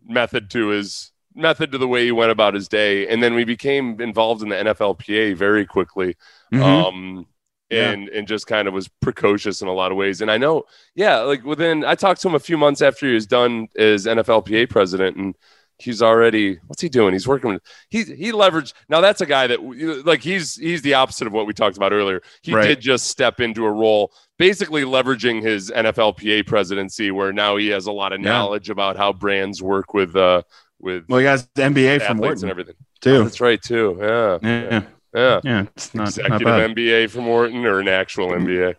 [0.05, 3.07] method to his method to the way he went about his day.
[3.07, 6.15] And then we became involved in the NFLPA very quickly.
[6.51, 6.61] mhm.
[6.61, 7.27] Um,
[7.69, 7.95] Yeah.
[7.95, 10.21] and and just kind of was precocious in a lot of ways.
[10.21, 10.63] And I know,
[10.95, 14.05] yeah, like within I talked to him a few months after he was done as
[14.05, 15.35] NFLPA president, and
[15.79, 17.13] he's already what's he doing?
[17.13, 17.53] He's working.
[17.53, 18.73] with He he leveraged.
[18.89, 21.91] Now that's a guy that like he's he's the opposite of what we talked about
[21.93, 22.21] earlier.
[22.41, 22.67] He Right.
[22.67, 27.85] did just step into a role, basically leveraging his NFLPA presidency, where now he has
[27.87, 28.29] a lot of Yeah.
[28.31, 30.43] knowledge about how brands work with uh
[30.79, 32.75] with well, he has the MBA from athletes and everything.
[33.01, 33.23] too.
[33.23, 33.97] That's right too.
[33.99, 34.61] Yeah, Yeah.
[34.71, 34.83] yeah.
[35.13, 35.65] Yeah.
[35.75, 36.75] It's not, not Executive bad.
[36.75, 38.75] MBA from Wharton or an actual MBA.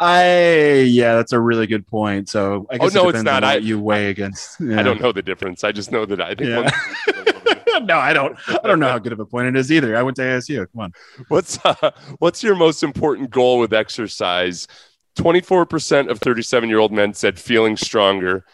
[0.00, 2.28] I yeah, that's a really good point.
[2.28, 3.44] So I Oh, guess no, it it's not.
[3.44, 4.60] I- you weigh against.
[4.60, 5.64] I don't know the difference.
[5.64, 6.50] I just know that I think.
[6.50, 7.78] Yeah.
[7.80, 8.36] no, I don't.
[8.48, 9.96] I don't know how good of a point it is either.
[9.96, 10.66] I went to ASU.
[10.72, 10.92] Come on.
[11.28, 14.66] what's uh, what's your most important goal with exercise?
[15.14, 18.44] Twenty four percent of thirty seven year old men said feeling stronger.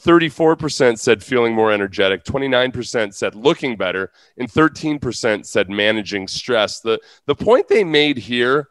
[0.00, 6.80] 34% said feeling more energetic, 29% said looking better, and 13% said managing stress.
[6.80, 8.68] The the point they made here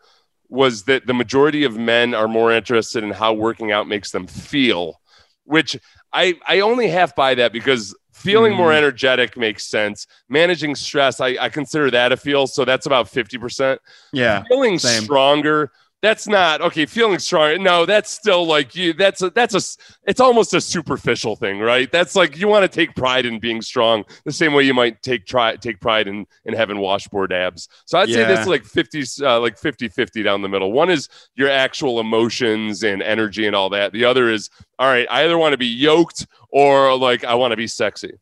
[0.50, 4.28] was that the majority of men are more interested in how working out makes them
[4.28, 5.02] feel,
[5.44, 5.78] which
[6.14, 8.78] I I only half buy that because feeling more Mm.
[8.78, 10.08] energetic makes sense.
[10.30, 13.78] Managing stress, I, I consider that a feel, so that's about 50%.
[14.14, 14.44] Yeah.
[14.48, 15.04] Feeling same.
[15.04, 15.72] stronger,
[16.06, 16.86] that's not okay.
[16.86, 18.94] Feeling strong, no, that's still like you.
[18.94, 19.62] That's a that's a.
[20.08, 21.92] It's almost a superficial thing, right?
[21.92, 25.02] That's like you want to take pride in being strong, the same way you might
[25.02, 27.68] take try take pride in in having washboard abs.
[27.86, 30.72] So I'd say this is like 50, uh, like 50 50 down the middle.
[30.72, 33.92] One is your actual emotions and energy and all that.
[33.92, 35.08] The other is all right.
[35.10, 38.14] I either want to be yoked or like I want to be sexy.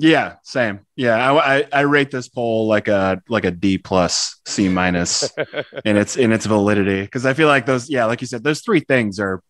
[0.00, 0.80] Yeah, same.
[0.94, 5.28] Yeah, I, I, I rate this poll like a like a D plus C minus
[5.84, 8.60] in its in its validity because I feel like those yeah, like you said, those
[8.60, 9.42] three things are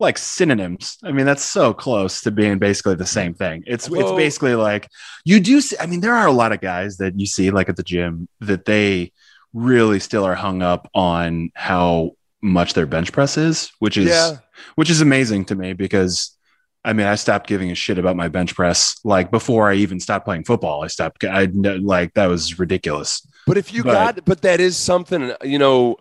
[0.00, 0.96] like synonyms.
[1.04, 3.62] I mean, that's so close to being basically the same thing.
[3.66, 4.88] It's it's basically like
[5.24, 5.60] you do.
[5.60, 7.82] See, I mean, there are a lot of guys that you see like at the
[7.82, 9.12] gym that they
[9.52, 14.36] really still are hung up on how much their bench press is, which is Yeah.
[14.76, 16.37] which is amazing to me because
[16.84, 20.00] I mean I stopped giving a shit about my bench press like before I even
[20.00, 20.82] stopped playing football.
[20.82, 21.24] I stopped.
[21.24, 23.26] I like that was ridiculous.
[23.48, 25.96] But if you But- got, but that is something, you know,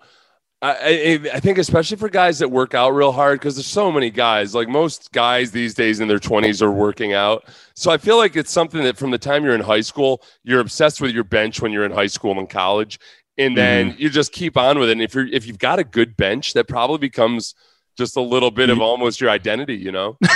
[0.62, 3.92] I, I, I think especially for guys that work out real hard, because there's so
[3.92, 7.46] many guys, like most guys these days in their 20s are working out.
[7.76, 10.60] So I feel like it's something that from the time you're in high school, you're
[10.60, 13.00] obsessed with your bench when you're in high school and college.
[13.38, 13.56] And mm-hmm.
[13.56, 14.94] then you just keep on with it.
[14.94, 17.54] And if you're, if you've got a good bench, that probably becomes
[17.96, 20.18] just a little bit of almost your identity, you know?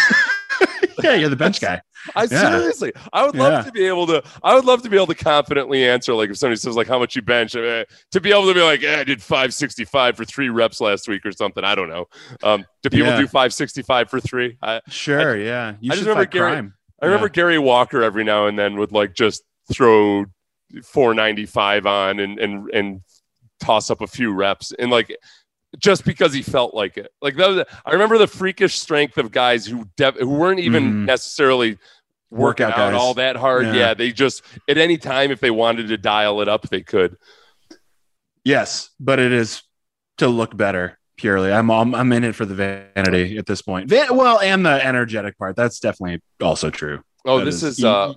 [1.03, 1.81] yeah, you're the bench guy.
[2.15, 2.57] I Yeah.
[2.59, 3.61] seriously, I would love Yeah.
[3.63, 4.23] to be able to.
[4.43, 6.97] I would love to be able to confidently answer, like if somebody says like how
[6.99, 10.17] much you bench, uh, to be able to be like, I did five sixty five
[10.17, 11.63] for three reps last week or something.
[11.63, 12.05] I don't know.
[12.43, 13.19] Um, do people Yeah.
[13.21, 14.57] do five sixty five for three?
[14.61, 15.75] I, Sure, yeah.
[15.79, 16.73] You I should just remember Gary- crime.
[17.01, 17.29] I remember.
[17.29, 20.25] Gary Walker every now and then would like just throw
[20.83, 23.01] four ninety five on and and and
[23.59, 25.15] toss up a few reps and like
[25.79, 27.11] just because he felt like it.
[27.21, 30.83] Like that was, I remember the freakish strength of guys who de- who weren't even
[30.91, 31.05] Mhm.
[31.05, 31.77] necessarily
[32.29, 33.01] working Workout out guys.
[33.01, 33.65] all that hard.
[33.67, 33.73] Yeah.
[33.73, 33.93] Yeah.
[33.93, 37.15] they just at any time if they wanted to dial it up, they could.
[38.43, 39.61] Yes, but it is
[40.17, 41.51] to look better purely.
[41.51, 43.89] I'm I'm, I'm in it for the vanity at this point.
[43.89, 45.55] Van- well, and the energetic part.
[45.55, 47.03] That's definitely also true.
[47.25, 48.13] Oh, That this is- is uh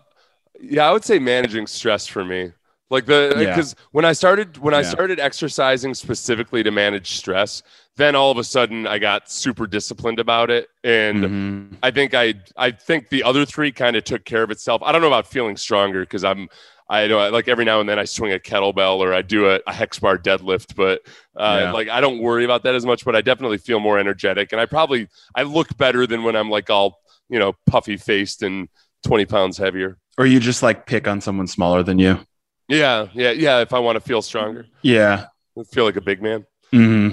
[0.60, 2.52] yeah, I would say managing stress for me.
[2.90, 3.54] Like the Yeah.
[3.54, 7.62] because when I started when I started exercising specifically to manage stress,
[7.96, 10.68] then all of a sudden I got super disciplined about it.
[10.84, 11.76] And Mhm.
[11.82, 14.82] I think I I think the other three kind of took care of itself.
[14.84, 16.48] I don't know about feeling stronger because I'm
[16.90, 19.58] I know like every now and then I swing a kettlebell or I do a,
[19.66, 21.00] a hex bar deadlift, but
[21.34, 21.72] uh, Yeah.
[21.72, 23.06] like I don't worry about that as much.
[23.06, 26.50] But I definitely feel more energetic, and I probably I look better than when I'm
[26.50, 28.68] like all you know puffy faced and
[29.04, 29.96] 20 pounds heavier.
[30.18, 32.20] Or you just like pick on someone smaller than you.
[32.68, 33.60] Yeah, yeah, yeah.
[33.60, 35.26] If I want to feel stronger, Yeah.
[35.58, 36.46] I feel like a big man.
[36.72, 37.10] hmm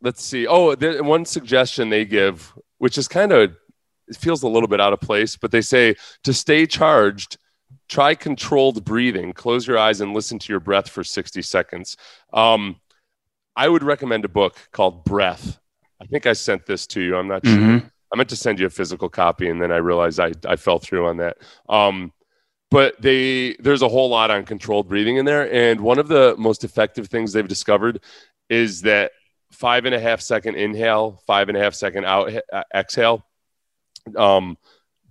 [0.00, 0.46] Let's see.
[0.48, 3.54] Oh, there, one suggestion they give, which is kind of
[4.08, 7.36] it feels a little bit out of place, but they say to stay charged,
[7.88, 9.32] try controlled breathing.
[9.32, 11.96] Close your eyes and listen to your breath for 60 seconds.
[12.32, 12.80] Um,
[13.54, 15.58] I would recommend a book called Breath.
[16.00, 17.16] I think I sent this to you.
[17.16, 17.56] I'm not sure.
[17.56, 17.78] hmm
[18.12, 20.78] I meant to send you a physical copy, and then I realized I, I fell
[20.78, 21.38] through on that.
[21.68, 22.12] Um,
[22.72, 26.34] but they there's a whole lot on controlled breathing in there, and one of the
[26.38, 28.00] most effective things they've discovered
[28.48, 29.12] is that
[29.50, 33.26] five and a half second inhale, five and a half second out uh, exhale,
[34.16, 34.56] um,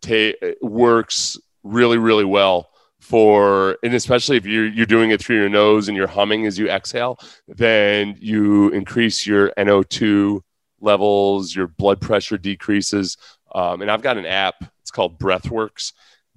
[0.01, 5.49] ta- works really really well for and especially if you're you're doing it through your
[5.49, 10.41] nose and you're humming as you exhale, then you increase your NO2
[10.79, 13.17] levels, your blood pressure decreases.
[13.53, 15.93] Um, and I've got an app, it's called Breathworks,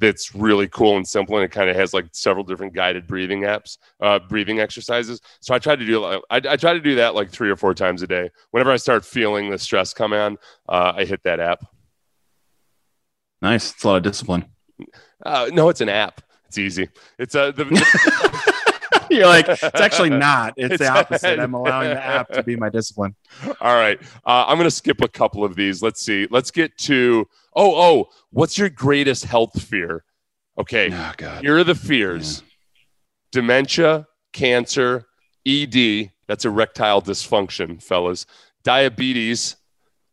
[0.07, 1.37] that's really cool and simple.
[1.37, 5.21] And it kind of has like several different guided breathing apps, uh, breathing exercises.
[5.41, 7.75] So I try to do, I, I try to do that like three or four
[7.75, 8.31] times a day.
[8.51, 10.37] Whenever I start feeling the stress come on,
[10.69, 11.65] uh, I hit that app.
[13.43, 13.73] Nice.
[13.73, 14.47] It's a lot of discipline.
[15.25, 16.21] Uh, no, it's an app.
[16.47, 16.89] It's easy.
[17.19, 17.65] It's uh, the,
[19.11, 20.55] You're like, it's actually not.
[20.57, 21.39] It's, the opposite.
[21.39, 23.15] I'm allowing the app to be my discipline.
[23.61, 24.01] All right.
[24.25, 25.83] Uh, I'm going to skip a couple of these.
[25.83, 26.27] Let's see.
[26.31, 27.29] Let's get to.
[27.55, 28.09] Oh, oh.
[28.31, 30.05] What's your greatest health fear?
[30.59, 30.91] Okay.
[30.93, 31.43] Oh God.
[31.43, 32.43] Here are the fears
[33.33, 35.07] dementia, cancer,
[35.47, 36.11] ED.
[36.27, 38.27] That's erectile dysfunction, fellas.
[38.63, 39.57] Diabetes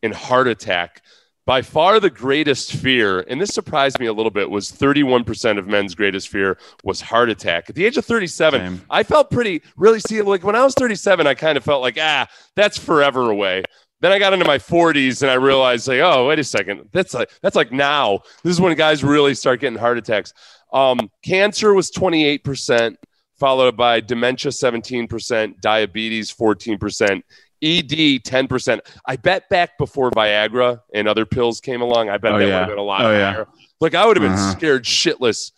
[0.04, 1.02] and heart attack.
[1.46, 5.68] By far the greatest fear, and this surprised me a little bit, was 31% of
[5.68, 7.68] men's greatest fear was heart attack.
[7.68, 8.82] At the age of 37, Same.
[8.90, 11.98] I felt pretty, really see, like when I was 37, I kind of felt like,
[12.00, 13.64] ah, that's forever away.
[14.02, 17.14] Then I got into my 40s and I realized, like, oh, wait a second, that's
[17.14, 18.20] like that's like now.
[18.44, 20.34] This is when guys really start getting heart attacks.
[20.74, 22.96] Um, cancer was 28%,
[23.40, 27.22] followed by dementia 17%, diabetes 14%,
[27.62, 28.80] ED 10%.
[29.06, 32.54] I bet back before Viagra and other pills came along, I bet Oh, that would
[32.54, 33.34] have been a lot Oh, yeah.
[33.34, 33.48] higher.
[33.80, 34.52] Like I would have been Uh-huh.
[34.52, 35.52] scared shitless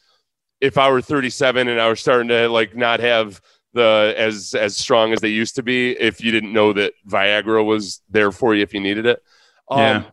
[0.61, 3.41] if I were 37 and I was starting to like not have
[3.73, 7.63] the as as strong as they used to be if you didn't know that Viagra
[7.65, 9.21] was there for you if you needed it.
[9.69, 10.03] Um, Yeah.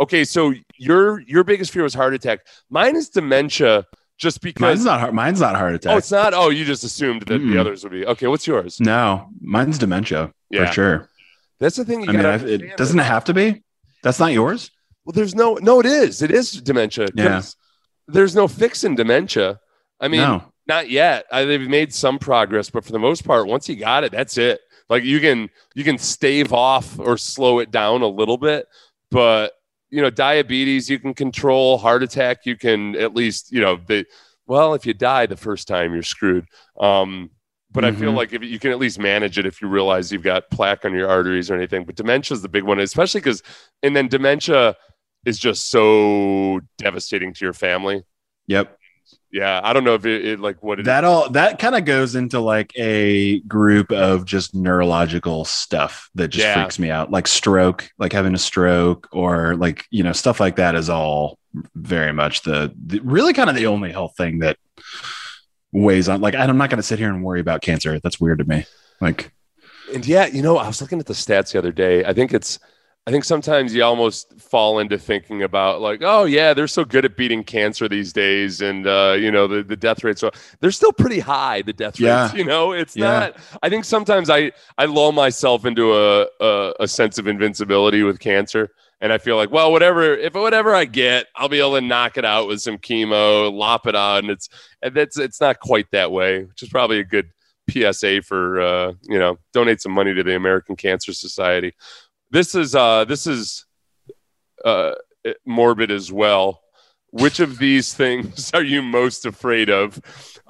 [0.00, 2.46] Okay, so your your biggest fear was heart attack.
[2.70, 3.84] Mine is dementia,
[4.16, 4.60] just because.
[4.60, 5.12] Mine's not heart.
[5.12, 5.92] Mine's not heart attack.
[5.92, 6.34] oh, it's not.
[6.34, 7.58] Oh, you just assumed that the Mm-mm.
[7.58, 8.06] others would be.
[8.06, 8.78] Okay, what's yours?
[8.80, 10.66] no, mine's dementia Yeah.
[10.66, 11.08] for sure.
[11.58, 12.02] That's the thing.
[12.02, 13.64] You I mean, it doesn't it have to be.
[14.04, 14.70] That's not yours.
[15.04, 15.54] Well, there's no.
[15.60, 16.22] No, it is.
[16.22, 17.08] It is dementia.
[17.16, 17.42] Yeah.
[18.06, 19.58] There's no fixing dementia.
[20.00, 20.52] I mean, no.
[20.68, 21.26] Not yet.
[21.32, 24.36] I, they've made some progress, but for the most part, once you got it, that's
[24.38, 24.60] it.
[24.88, 28.66] Like you can you can stave off or slow it down a little bit,
[29.10, 29.52] but
[29.90, 34.04] you know, diabetes you can control, heart attack you can at least you know the
[34.46, 36.46] well, if you die the first time, you're screwed.
[36.80, 37.30] Um,
[37.70, 38.16] but I feel Mhm.
[38.16, 40.94] like if you can at least manage it if you realize you've got plaque on
[40.94, 41.84] your arteries or anything.
[41.84, 43.42] But dementia is the big one, especially because,
[43.82, 44.74] and then dementia
[45.26, 48.04] is just so devastating to your family.
[48.46, 48.74] Yep.
[49.30, 51.84] Yeah, I don't know if it, it like what it That all that kind of
[51.84, 56.54] goes into like a group of just neurological stuff that just Yeah.
[56.54, 60.56] freaks me out, like stroke, like having a stroke, or like you know stuff like
[60.56, 61.38] that is all
[61.74, 64.56] very much the, the really kind of the only health thing that
[65.72, 66.20] weighs on.
[66.20, 68.00] Like I'm not going to sit here and worry about cancer.
[68.00, 68.64] That's weird to me.
[69.00, 69.32] Like
[69.94, 72.04] And yeah, you know, I was looking at the stats the other day.
[72.04, 72.58] I think it's,
[73.08, 77.06] I think sometimes you almost fall into thinking about like, oh yeah, they're so good
[77.06, 80.30] at beating cancer these days, and uh, you know the the death rates are
[80.60, 81.62] they're still pretty high.
[81.62, 82.24] The death Yeah.
[82.24, 83.18] rates, you know, it's Yeah.
[83.20, 83.36] not.
[83.62, 88.20] I think sometimes I I lull myself into a, a a sense of invincibility with
[88.20, 88.68] cancer.
[89.00, 92.18] And I feel like, well, whatever, if whatever I get, I'll be able to knock
[92.18, 94.24] it out with some chemo, lop it on.
[94.24, 94.48] And it's,
[94.82, 97.30] and that's, it's not quite that way, which is probably a good
[97.70, 101.74] PSA for uh, you know donate some money to the American Cancer Society.
[102.30, 103.64] This is uh, this is
[104.64, 104.94] uh,
[105.46, 106.62] morbid as well.
[107.10, 110.00] Which of these things are you most afraid of?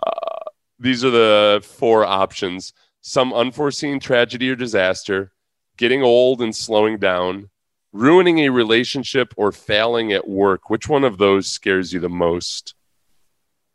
[0.04, 5.32] Uh, these are the four options: some unforeseen tragedy or disaster,
[5.76, 7.50] getting old and slowing down,
[7.92, 10.70] ruining a relationship, or failing at work.
[10.70, 12.74] Which one of those scares you the most?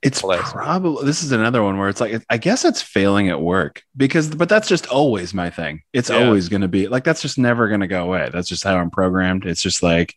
[0.03, 3.83] It's probably this is another one where it's like I guess it's failing at work
[3.95, 5.81] because but that's just always my thing.
[5.93, 6.25] It's Yeah.
[6.25, 8.29] always going to be like that's just never going to go away.
[8.31, 9.45] That's just how I'm programmed.
[9.45, 10.15] It's just like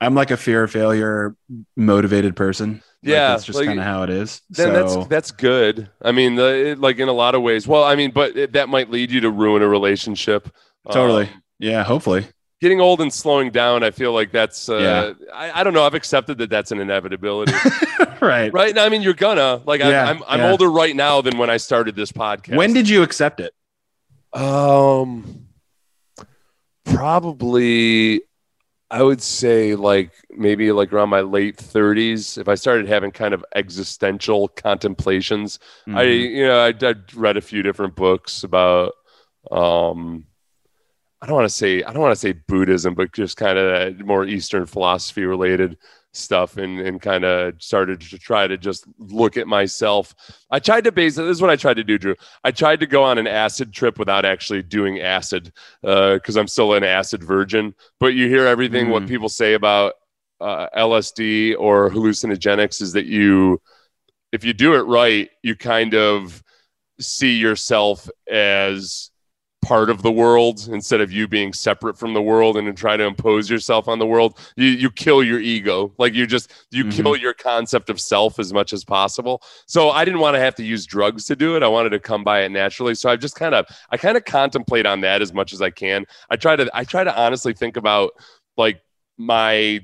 [0.00, 1.34] I'm like a fear of failure
[1.76, 2.74] motivated person.
[2.74, 4.42] Like, Yeah, that's just like- kind of how it is.
[4.50, 5.88] Then so that's that's good.
[6.02, 7.66] I mean, the, it- like in a lot of ways.
[7.66, 10.48] Well, I mean, but it, that might lead you to ruin a relationship.
[10.90, 11.26] totally.
[11.26, 12.26] Um, yeah, hopefully.
[12.60, 13.82] Getting old and slowing down.
[13.82, 14.68] I feel like that's.
[14.68, 15.26] Uh, Yeah.
[15.34, 15.84] I, I don't know.
[15.84, 17.52] I've accepted that that's an inevitability,
[18.20, 18.52] right.
[18.52, 18.76] right?
[18.78, 19.80] I mean, you're gonna like.
[19.80, 20.50] Yeah, I, I'm I'm yeah.
[20.50, 22.56] older right now than when I started this podcast.
[22.56, 23.52] When did you accept it?
[24.32, 25.46] Um,
[26.84, 28.22] probably,
[28.90, 32.38] I would say like maybe like around my late 30s.
[32.38, 36.30] If I started having kind of existential contemplations, I Mhm.
[36.30, 38.92] you know I I read a few different books about
[39.50, 40.24] um.
[41.22, 43.98] I don't want to say I don't want to say Buddhism, but just kind of
[44.00, 45.78] more Eastern philosophy related
[46.12, 50.14] stuff, and and kind of started to try to just look at myself.
[50.50, 52.14] I tried to base this is what I tried to do, Drew.
[52.44, 55.52] I tried to go on an acid trip without actually doing acid
[55.82, 57.74] because I'm still an acid virgin.
[57.98, 59.08] But you hear everything what Mm.
[59.08, 59.94] people say about
[60.40, 63.60] uh, LSD or hallucinogenics is that you,
[64.32, 66.42] if you do it right, you kind of
[67.00, 69.10] see yourself as
[69.66, 72.96] part of the world instead of you being separate from the world and then try
[72.96, 75.92] to impose yourself on the world you you kill your ego.
[75.98, 76.92] Like you just you Mhm.
[76.92, 79.42] kill your concept of self as much as possible.
[79.66, 81.64] So i didn't want to have to use drugs to do it.
[81.64, 82.94] I wanted to come by it naturally.
[82.94, 85.70] So i just kind of i kind of contemplate on that as much as i
[85.70, 86.06] can.
[86.30, 88.12] I try to i try to honestly think about
[88.56, 88.80] like
[89.18, 89.80] my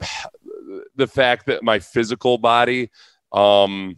[0.94, 2.90] the fact that my physical body
[3.32, 3.96] um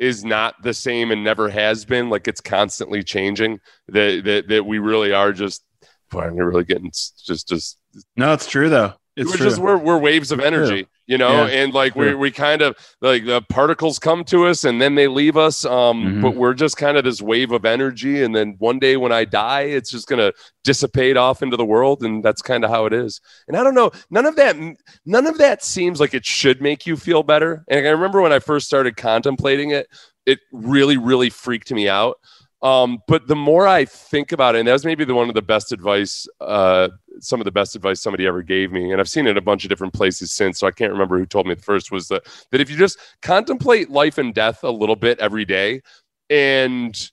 [0.00, 4.64] is not the same and never has been like it's constantly changing that that, that
[4.66, 5.62] we really are just
[6.10, 7.78] boy, I'm really getting just just
[8.16, 8.94] No, it's true though.
[9.16, 9.46] It's we're true.
[9.46, 12.76] just we're, we're waves of energy you know Yeah, and like we we kind of
[13.00, 16.22] like the particles come to us and then they leave us um Mhm.
[16.22, 19.24] but we're just kind of this wave of energy and then one day when i
[19.24, 20.32] die it's just gonna
[20.62, 23.20] dissipate off into the world and that's kind of how it is.
[23.48, 24.56] And i don't know none of that
[25.04, 27.64] none of that seems like it should make you feel better.
[27.68, 29.88] And i remember when i first started contemplating it
[30.26, 32.18] it really really freaked me out
[32.62, 35.34] um, but the more I think about it, and that was maybe the one of
[35.34, 36.88] the best advice, uh,
[37.18, 39.64] some of the best advice somebody ever gave me, and I've seen it a bunch
[39.64, 40.58] of different places since.
[40.58, 42.98] So I can't remember who told me the first was that that if you just
[43.22, 45.80] contemplate life and death a little bit every day,
[46.28, 47.10] and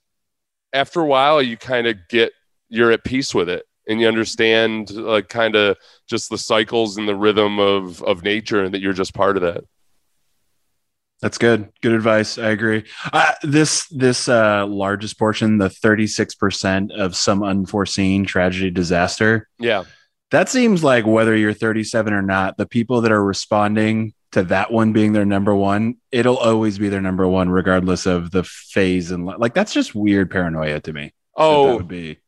[0.74, 2.34] after a while you kind of get
[2.68, 5.78] you're at peace with it, and you understand like kind of
[6.08, 9.44] just the cycles and the rhythm of of nature, and that you're just part of
[9.44, 9.64] that.
[11.22, 11.70] That's good.
[11.82, 12.38] Good advice.
[12.38, 12.86] I agree.
[13.12, 19.48] Uh, this this uh, largest portion, the thirty six percent of some unforeseen tragedy disaster.
[19.60, 19.86] Yeah,
[20.32, 24.44] That seems like whether you're thirty seven or not, the people that are responding to
[24.44, 28.44] that one being their number one, it'll always be their number one, regardless of the
[28.44, 31.02] phase and like that's just weird paranoia to me.
[31.04, 32.20] that that Oh, would be.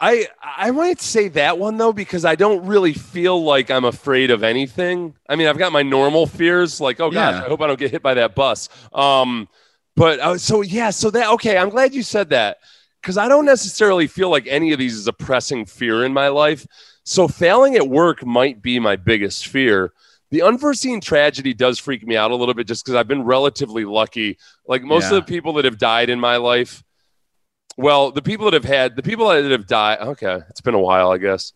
[0.00, 4.30] I I might say that one though because I don't really feel like I'm afraid
[4.30, 5.14] of anything.
[5.28, 7.44] I mean, I've got my normal fears, like oh gosh, Yeah.
[7.44, 8.68] I hope I don't get hit by that bus.
[8.92, 9.48] Um,
[9.94, 11.56] but uh, so yeah, so that okay.
[11.56, 12.58] I'm glad you said that
[13.00, 16.28] because I don't necessarily feel like any of these is a pressing fear in my
[16.28, 16.66] life.
[17.04, 19.92] So failing at work might be my biggest fear.
[20.32, 23.84] The unforeseen tragedy does freak me out a little bit just because I've been relatively
[23.84, 24.38] lucky.
[24.66, 25.18] Like most Yeah.
[25.18, 26.82] of the people that have died in my life,
[27.76, 29.98] well, the people that have had the people that have died.
[30.00, 31.52] Okay, it's been a while, I guess.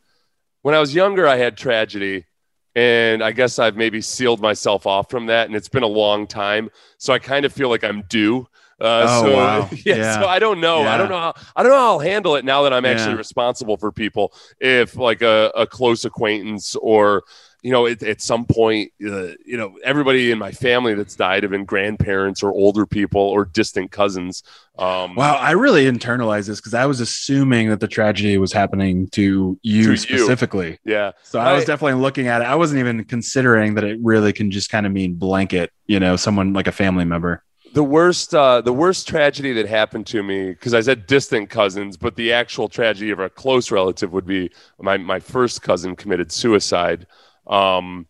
[0.62, 2.26] When I was younger, I had tragedy,
[2.74, 6.26] and I guess I've maybe sealed myself off from that, and it's been a long
[6.26, 6.70] time.
[6.98, 8.46] So I kind of feel like I'm due.
[8.80, 9.68] Uh, Oh, so wow.
[9.84, 10.20] yeah, Yeah.
[10.20, 10.86] so I don't know.
[10.86, 13.12] I don't know how I don't know how I'll handle it now that I'm actually
[13.12, 13.18] Yeah.
[13.18, 14.32] responsible for people.
[14.58, 17.24] If like a, a close acquaintance or
[17.62, 21.42] you know, at, at some point, uh, you know, everybody in my family that's died
[21.42, 24.42] have been grandparents or older people or distant cousins.
[24.78, 29.08] Um, Wow, I really internalized this because I was assuming that the tragedy was happening
[29.10, 29.96] to you To you.
[29.96, 30.78] specifically.
[30.84, 31.12] Yeah.
[31.22, 32.44] So I was definitely looking at it.
[32.46, 36.16] I wasn't even considering that it really can just kind of mean blanket, you know,
[36.16, 37.42] someone like a family member.
[37.72, 41.96] the worst uh the worst tragedy that happened to me because i said distant cousins
[41.96, 44.50] but the actual tragedy of a close relative would be
[44.80, 47.06] my my first cousin committed suicide
[47.46, 48.06] um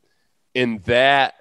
[0.55, 1.35] and that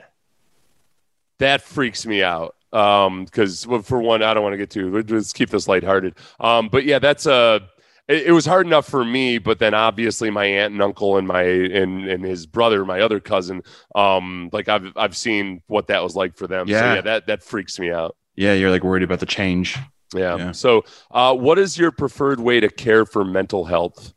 [1.40, 4.92] that freaks me out um because well, for one i don't want to get too
[5.10, 7.62] let's keep this lighthearted um but yeah that's a
[8.08, 11.28] it, it was hard enough for me but then obviously my aunt and uncle and
[11.28, 13.64] my and and his brother my other cousin
[13.96, 16.94] um like i've i've seen what that was like for them so Yeah.
[16.96, 19.78] yeah that that freaks me out Yeah, you're like worried about the change.
[20.16, 20.38] yeah.
[20.38, 20.52] Yeah.
[20.54, 24.14] So, uh, what is your preferred way to care for mental health?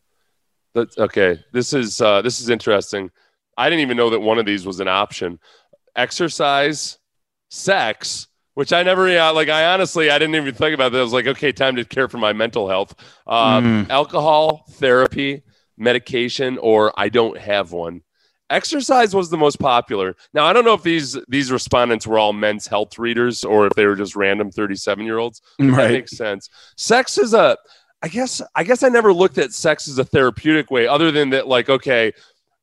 [0.74, 1.40] That's okay.
[1.52, 3.10] This is uh, this is interesting.
[3.56, 5.38] I didn't even know that one of these was an option.
[5.96, 6.98] Exercise,
[7.50, 9.48] sex, which I never like.
[9.48, 10.98] I honestly I didn't even think about that.
[10.98, 12.94] I was like, okay, time to care for my mental health.
[13.26, 13.88] Mm.
[13.90, 15.42] Alcohol, therapy,
[15.76, 18.02] medication, or I don't have one.
[18.50, 20.14] Exercise was the most popular.
[20.34, 23.72] Now I don't know if these these respondents were all men's health readers or if
[23.74, 25.40] they were just random 37 year olds.
[25.58, 25.92] That Right.
[25.92, 26.50] makes sense.
[26.76, 27.56] Sex is a
[28.02, 31.30] I guess I guess I never looked at sex as a therapeutic way other than
[31.30, 32.12] that like okay,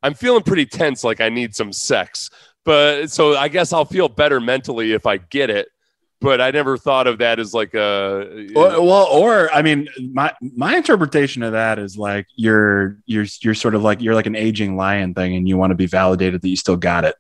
[0.02, 2.30] I'm feeling pretty tense like I need some sex.
[2.66, 5.70] But so I guess I'll feel better mentally if I get it.
[6.22, 10.34] But I never thought of that as like a Well, well, or I mean, my
[10.42, 14.36] my interpretation of that is like you're you're you're sort of like you're like an
[14.36, 17.16] aging lion thing, and you want to be validated that you still got it.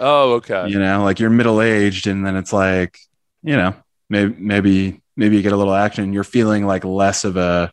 [0.00, 0.66] Oh, okay.
[0.68, 2.98] You know, like you're middle aged, and then it's like,
[3.42, 3.74] you know,
[4.08, 7.70] maybe maybe maybe you get a little action, and you're feeling like less of a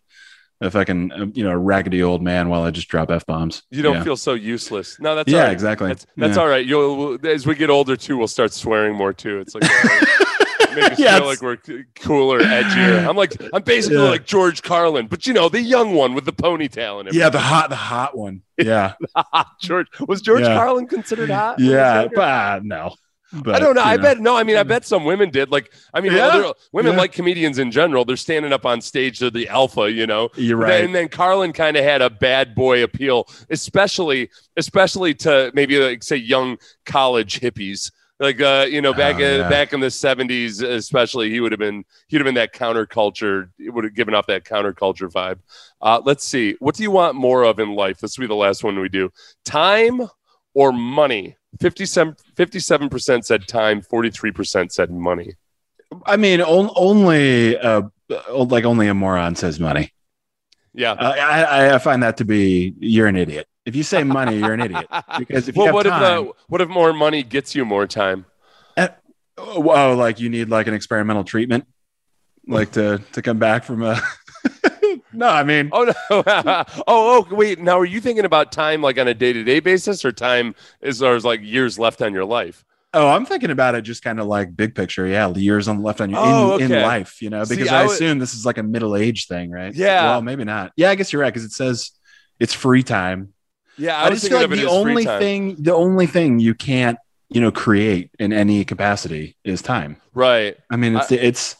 [0.61, 3.63] a fucking uh, you know a raggedy old man while I just drop f bombs.
[3.71, 4.03] You don't yeah.
[4.03, 4.99] feel so useless.
[4.99, 5.51] No, that's yeah, all right.
[5.53, 5.87] exactly.
[5.89, 6.41] That's that's Yeah.
[6.43, 6.65] all right.
[6.65, 9.39] You'll as we get older too, we'll start swearing more too.
[9.39, 11.57] It's like uh, make us Yeah, feel like we're
[11.95, 13.07] cooler, edgier.
[13.09, 14.09] I'm like I'm basically Yeah.
[14.09, 17.39] like George Carlin, but you know the young one with the ponytail and Yeah, the
[17.39, 18.41] hot the hot one.
[18.57, 20.43] Yeah, hot George was George.
[20.45, 21.57] Carlin considered hot?
[21.57, 22.95] when he was yeah, but uh, no.
[23.43, 23.83] But, I don't know.
[23.83, 24.35] I bet no.
[24.37, 25.51] I mean, I bet some women did.
[25.51, 26.27] Like, I mean, Yeah.
[26.27, 26.99] other, women Yeah.
[26.99, 28.05] like comedians in general.
[28.05, 29.19] They're standing up on stage.
[29.19, 30.29] They're the alpha, you know.
[30.35, 30.83] You're right.
[30.83, 36.03] And then Carlin kind of had a bad boy appeal, especially especially to maybe like
[36.03, 37.91] say young college hippies.
[38.17, 39.49] Like uh, you know, back Oh, in yeah.
[39.49, 43.49] back in the seventies, especially, he would have been he'd have been that counterculture.
[43.59, 45.39] It would have given off that counterculture vibe.
[45.81, 47.99] Uh, let's see, what do you want more of in life?
[47.99, 49.11] This will be the last one we do.
[49.43, 50.01] Time
[50.53, 51.35] or money?
[51.59, 53.81] 57 percent said time.
[53.81, 55.33] Forty three percent said money.
[56.05, 57.83] I mean, on, only uh,
[58.29, 59.91] like only a moron says money.
[60.73, 60.91] Yeah.
[60.91, 63.47] Uh, I, I- find that to be you're an idiot.
[63.65, 64.87] If you say money, you're an idiot.
[65.17, 67.65] Because if you well, have what time, if the what if more money gets you
[67.65, 68.25] more time?
[68.77, 68.89] oh,
[69.37, 71.65] oh, like you need like an experimental treatment,
[72.47, 73.99] like to to come back from a.
[75.15, 75.93] no, I mean, Oh no!
[76.09, 77.59] oh, oh, wait.
[77.59, 80.55] Now, are you thinking about time like on a day to day basis, or time
[80.81, 82.63] as far as like years left on your life?
[82.97, 85.05] oh, I'm thinking about it just kind of like big picture.
[85.05, 87.69] Yeah, the years on left on you Oh, in, in life, you know, See, because
[87.69, 89.73] I I, would- assume this is like a middle age thing, right?
[89.75, 90.03] Yeah.
[90.11, 90.71] Well, maybe not.
[90.77, 91.91] Yeah, I guess you're right because it says
[92.39, 93.33] it's free time.
[93.77, 96.97] Yeah, I, I, just feel like the only thing, the only thing you can't,
[97.27, 99.97] you know, create in any capacity is time.
[100.13, 100.55] right?
[100.71, 101.55] I mean, it's it's,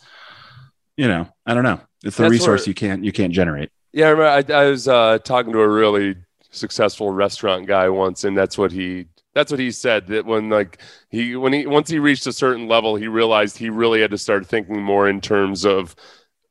[0.98, 1.80] you know, I don't know.
[2.04, 3.70] It's the That's resource where- you can't you can't generate.
[3.94, 4.54] Yeah, I remember.
[4.54, 6.16] I, I was uh, talking to a really
[6.52, 10.08] successful restaurant guy once, and that's what he that's what he said.
[10.08, 10.80] That when like
[11.10, 14.18] he when he once he reached a certain level, he realized he really had to
[14.18, 15.96] start thinking more in terms of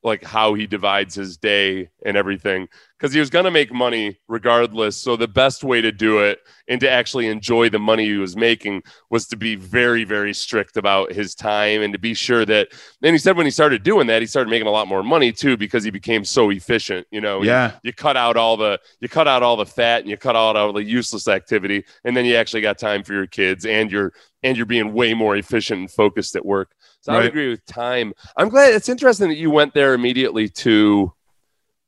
[0.05, 4.19] like how he divides his day and everything because he was going to make money
[4.29, 4.97] regardless.
[4.97, 6.39] So the best way to do it
[6.69, 10.77] and to actually enjoy the money he was making was to be very, very strict
[10.77, 12.69] about his time and to be sure that.
[13.03, 15.33] And he said when he started doing that, he started making a lot more money
[15.33, 17.07] too because he became so efficient.
[17.11, 17.73] You know, Yeah.
[17.73, 20.37] You, you cut out all the you cut out all the fat and you cut
[20.37, 23.91] out all the useless activity, and then you actually got time for your kids and
[23.91, 24.13] you're
[24.45, 26.73] and you're being way more efficient and focused at work.
[27.01, 28.13] So I would agree with time.
[28.37, 31.13] I'm glad it's interesting that you went there immediately to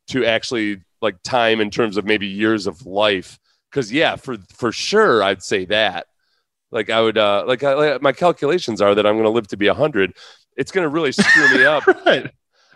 [0.09, 3.39] to actually like time in terms of maybe years of life.
[3.71, 6.07] Cause yeah, for for sure I'd say that.
[6.73, 9.57] Like I would uh like, I, like my calculations are that I'm gonna live to
[9.57, 10.17] be hundred.
[10.57, 11.87] It's gonna really screw me up.
[12.07, 12.31] right.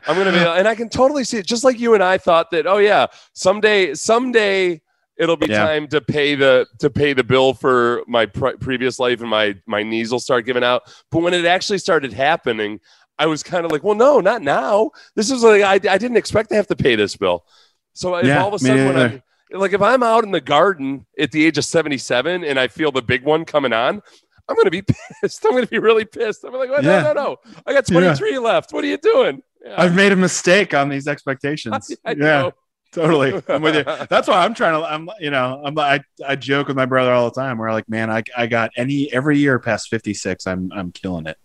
[0.07, 1.47] I'm gonna be, and I can totally see it.
[1.47, 2.67] Just like you and I thought that.
[2.67, 4.81] Oh yeah, someday, someday
[5.21, 5.65] it'll be Yeah.
[5.65, 9.55] time to pay the to pay the bill for my pre- previous life, and my
[9.67, 10.83] my knees will start giving out.
[11.13, 12.81] But when it actually started happening,
[13.19, 14.91] I was kind of like, well, no, not now.
[15.15, 17.45] This is like I, I didn't expect to have to pay this bill.
[17.93, 19.23] So if all of a sudden, when.
[19.53, 22.69] I'm like, if I'm out in the garden at the age of 77 and I
[22.69, 24.01] feel the big one coming on.
[24.49, 24.83] I'm gonna be
[25.23, 25.45] pissed.
[25.45, 26.45] I'm gonna be really pissed.
[26.45, 27.03] I'm like, oh, Yeah.
[27.03, 27.37] no, no, no.
[27.67, 28.01] I got Yeah.
[28.15, 28.73] 23 left.
[28.73, 29.43] What are you doing?
[29.65, 29.75] Yeah.
[29.77, 31.95] I've made a mistake on these expectations.
[32.05, 32.53] I yeah, know.
[32.93, 33.41] totally.
[33.49, 33.85] I'm with you.
[34.11, 34.87] That's why I'm trying to.
[34.87, 35.79] I'm, you know, I'm.
[35.79, 37.59] I, I joke with my brother all the time.
[37.59, 40.47] We're like, man, I, I got any every year past 56.
[40.47, 41.39] I'm, I'm killing it.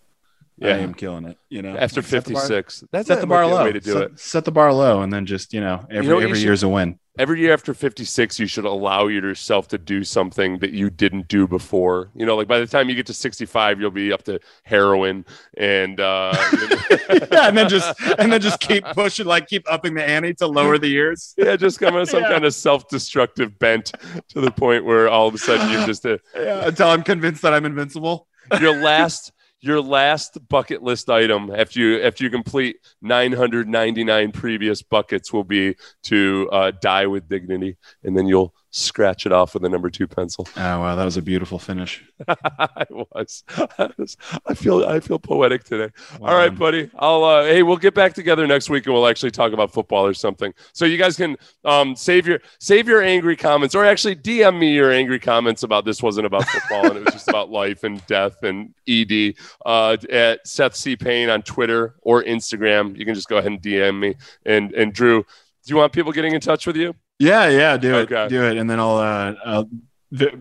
[0.61, 0.75] I Yeah.
[0.77, 1.37] am killing it.
[1.49, 2.83] You know, After Set the bar- 56.
[2.91, 3.63] That's set the bar a low.
[3.65, 4.19] way to do set, it.
[4.19, 6.45] set the bar low, and then just you know, every know what you every should-
[6.45, 6.99] year's a win.
[7.17, 11.47] Every year after 56, you should allow yourself to do something that you didn't do
[11.47, 12.09] before.
[12.13, 15.23] You know, like by the time you get to 65, you'll be up to heroin
[15.55, 16.33] and uh
[17.09, 20.47] yeah, and then just and then just keep pushing, like keep upping the ante to
[20.47, 21.33] lower the years.
[21.37, 22.29] yeah, just come on some Yeah.
[22.29, 23.93] kind of self-destructive bent
[24.29, 27.41] to the point where all of a sudden you're just a Yeah, until I'm convinced
[27.43, 28.27] that I'm invincible.
[28.59, 29.31] your last
[29.61, 35.75] your last bucket list item after you after you complete 999 previous buckets will be
[36.03, 37.77] to uh, die with dignity.
[38.03, 41.15] And then you'll scratch it off with a number two pencil Oh wow, that was
[41.15, 42.03] a beautiful finish.
[42.27, 43.43] I was.
[43.57, 44.17] I was.
[44.45, 44.85] I feel.
[44.85, 45.93] I feel poetic today.
[46.21, 46.89] All right, buddy.
[46.97, 47.23] I'll.
[47.23, 50.13] Uh, hey, we'll get back together next week and we'll actually talk about football or
[50.13, 50.53] something.
[50.73, 54.73] So you guys can um, save your save your angry comments, or actually DM me
[54.73, 58.05] your angry comments about this wasn't about football and it was just about life and
[58.07, 62.97] death and ED uh, at Seth C Payne on Twitter or Instagram.
[62.97, 64.15] You can just go ahead and DM me.
[64.45, 66.93] And and Drew, do you want people getting in touch with you?
[67.19, 68.27] Yeah, yeah, do it, Okay.
[68.27, 69.69] do it, and then I'll, uh, I'll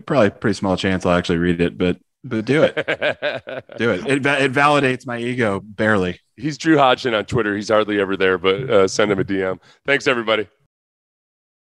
[0.05, 2.75] probably pretty small chance I'll actually read it, but but do it,
[3.77, 4.05] do it.
[4.07, 6.19] It it validates my ego barely.
[6.35, 7.55] He's Drew Hodgson on Twitter.
[7.55, 9.59] He's hardly ever there, but uh, send him a DM.
[9.85, 10.49] Thanks, everybody.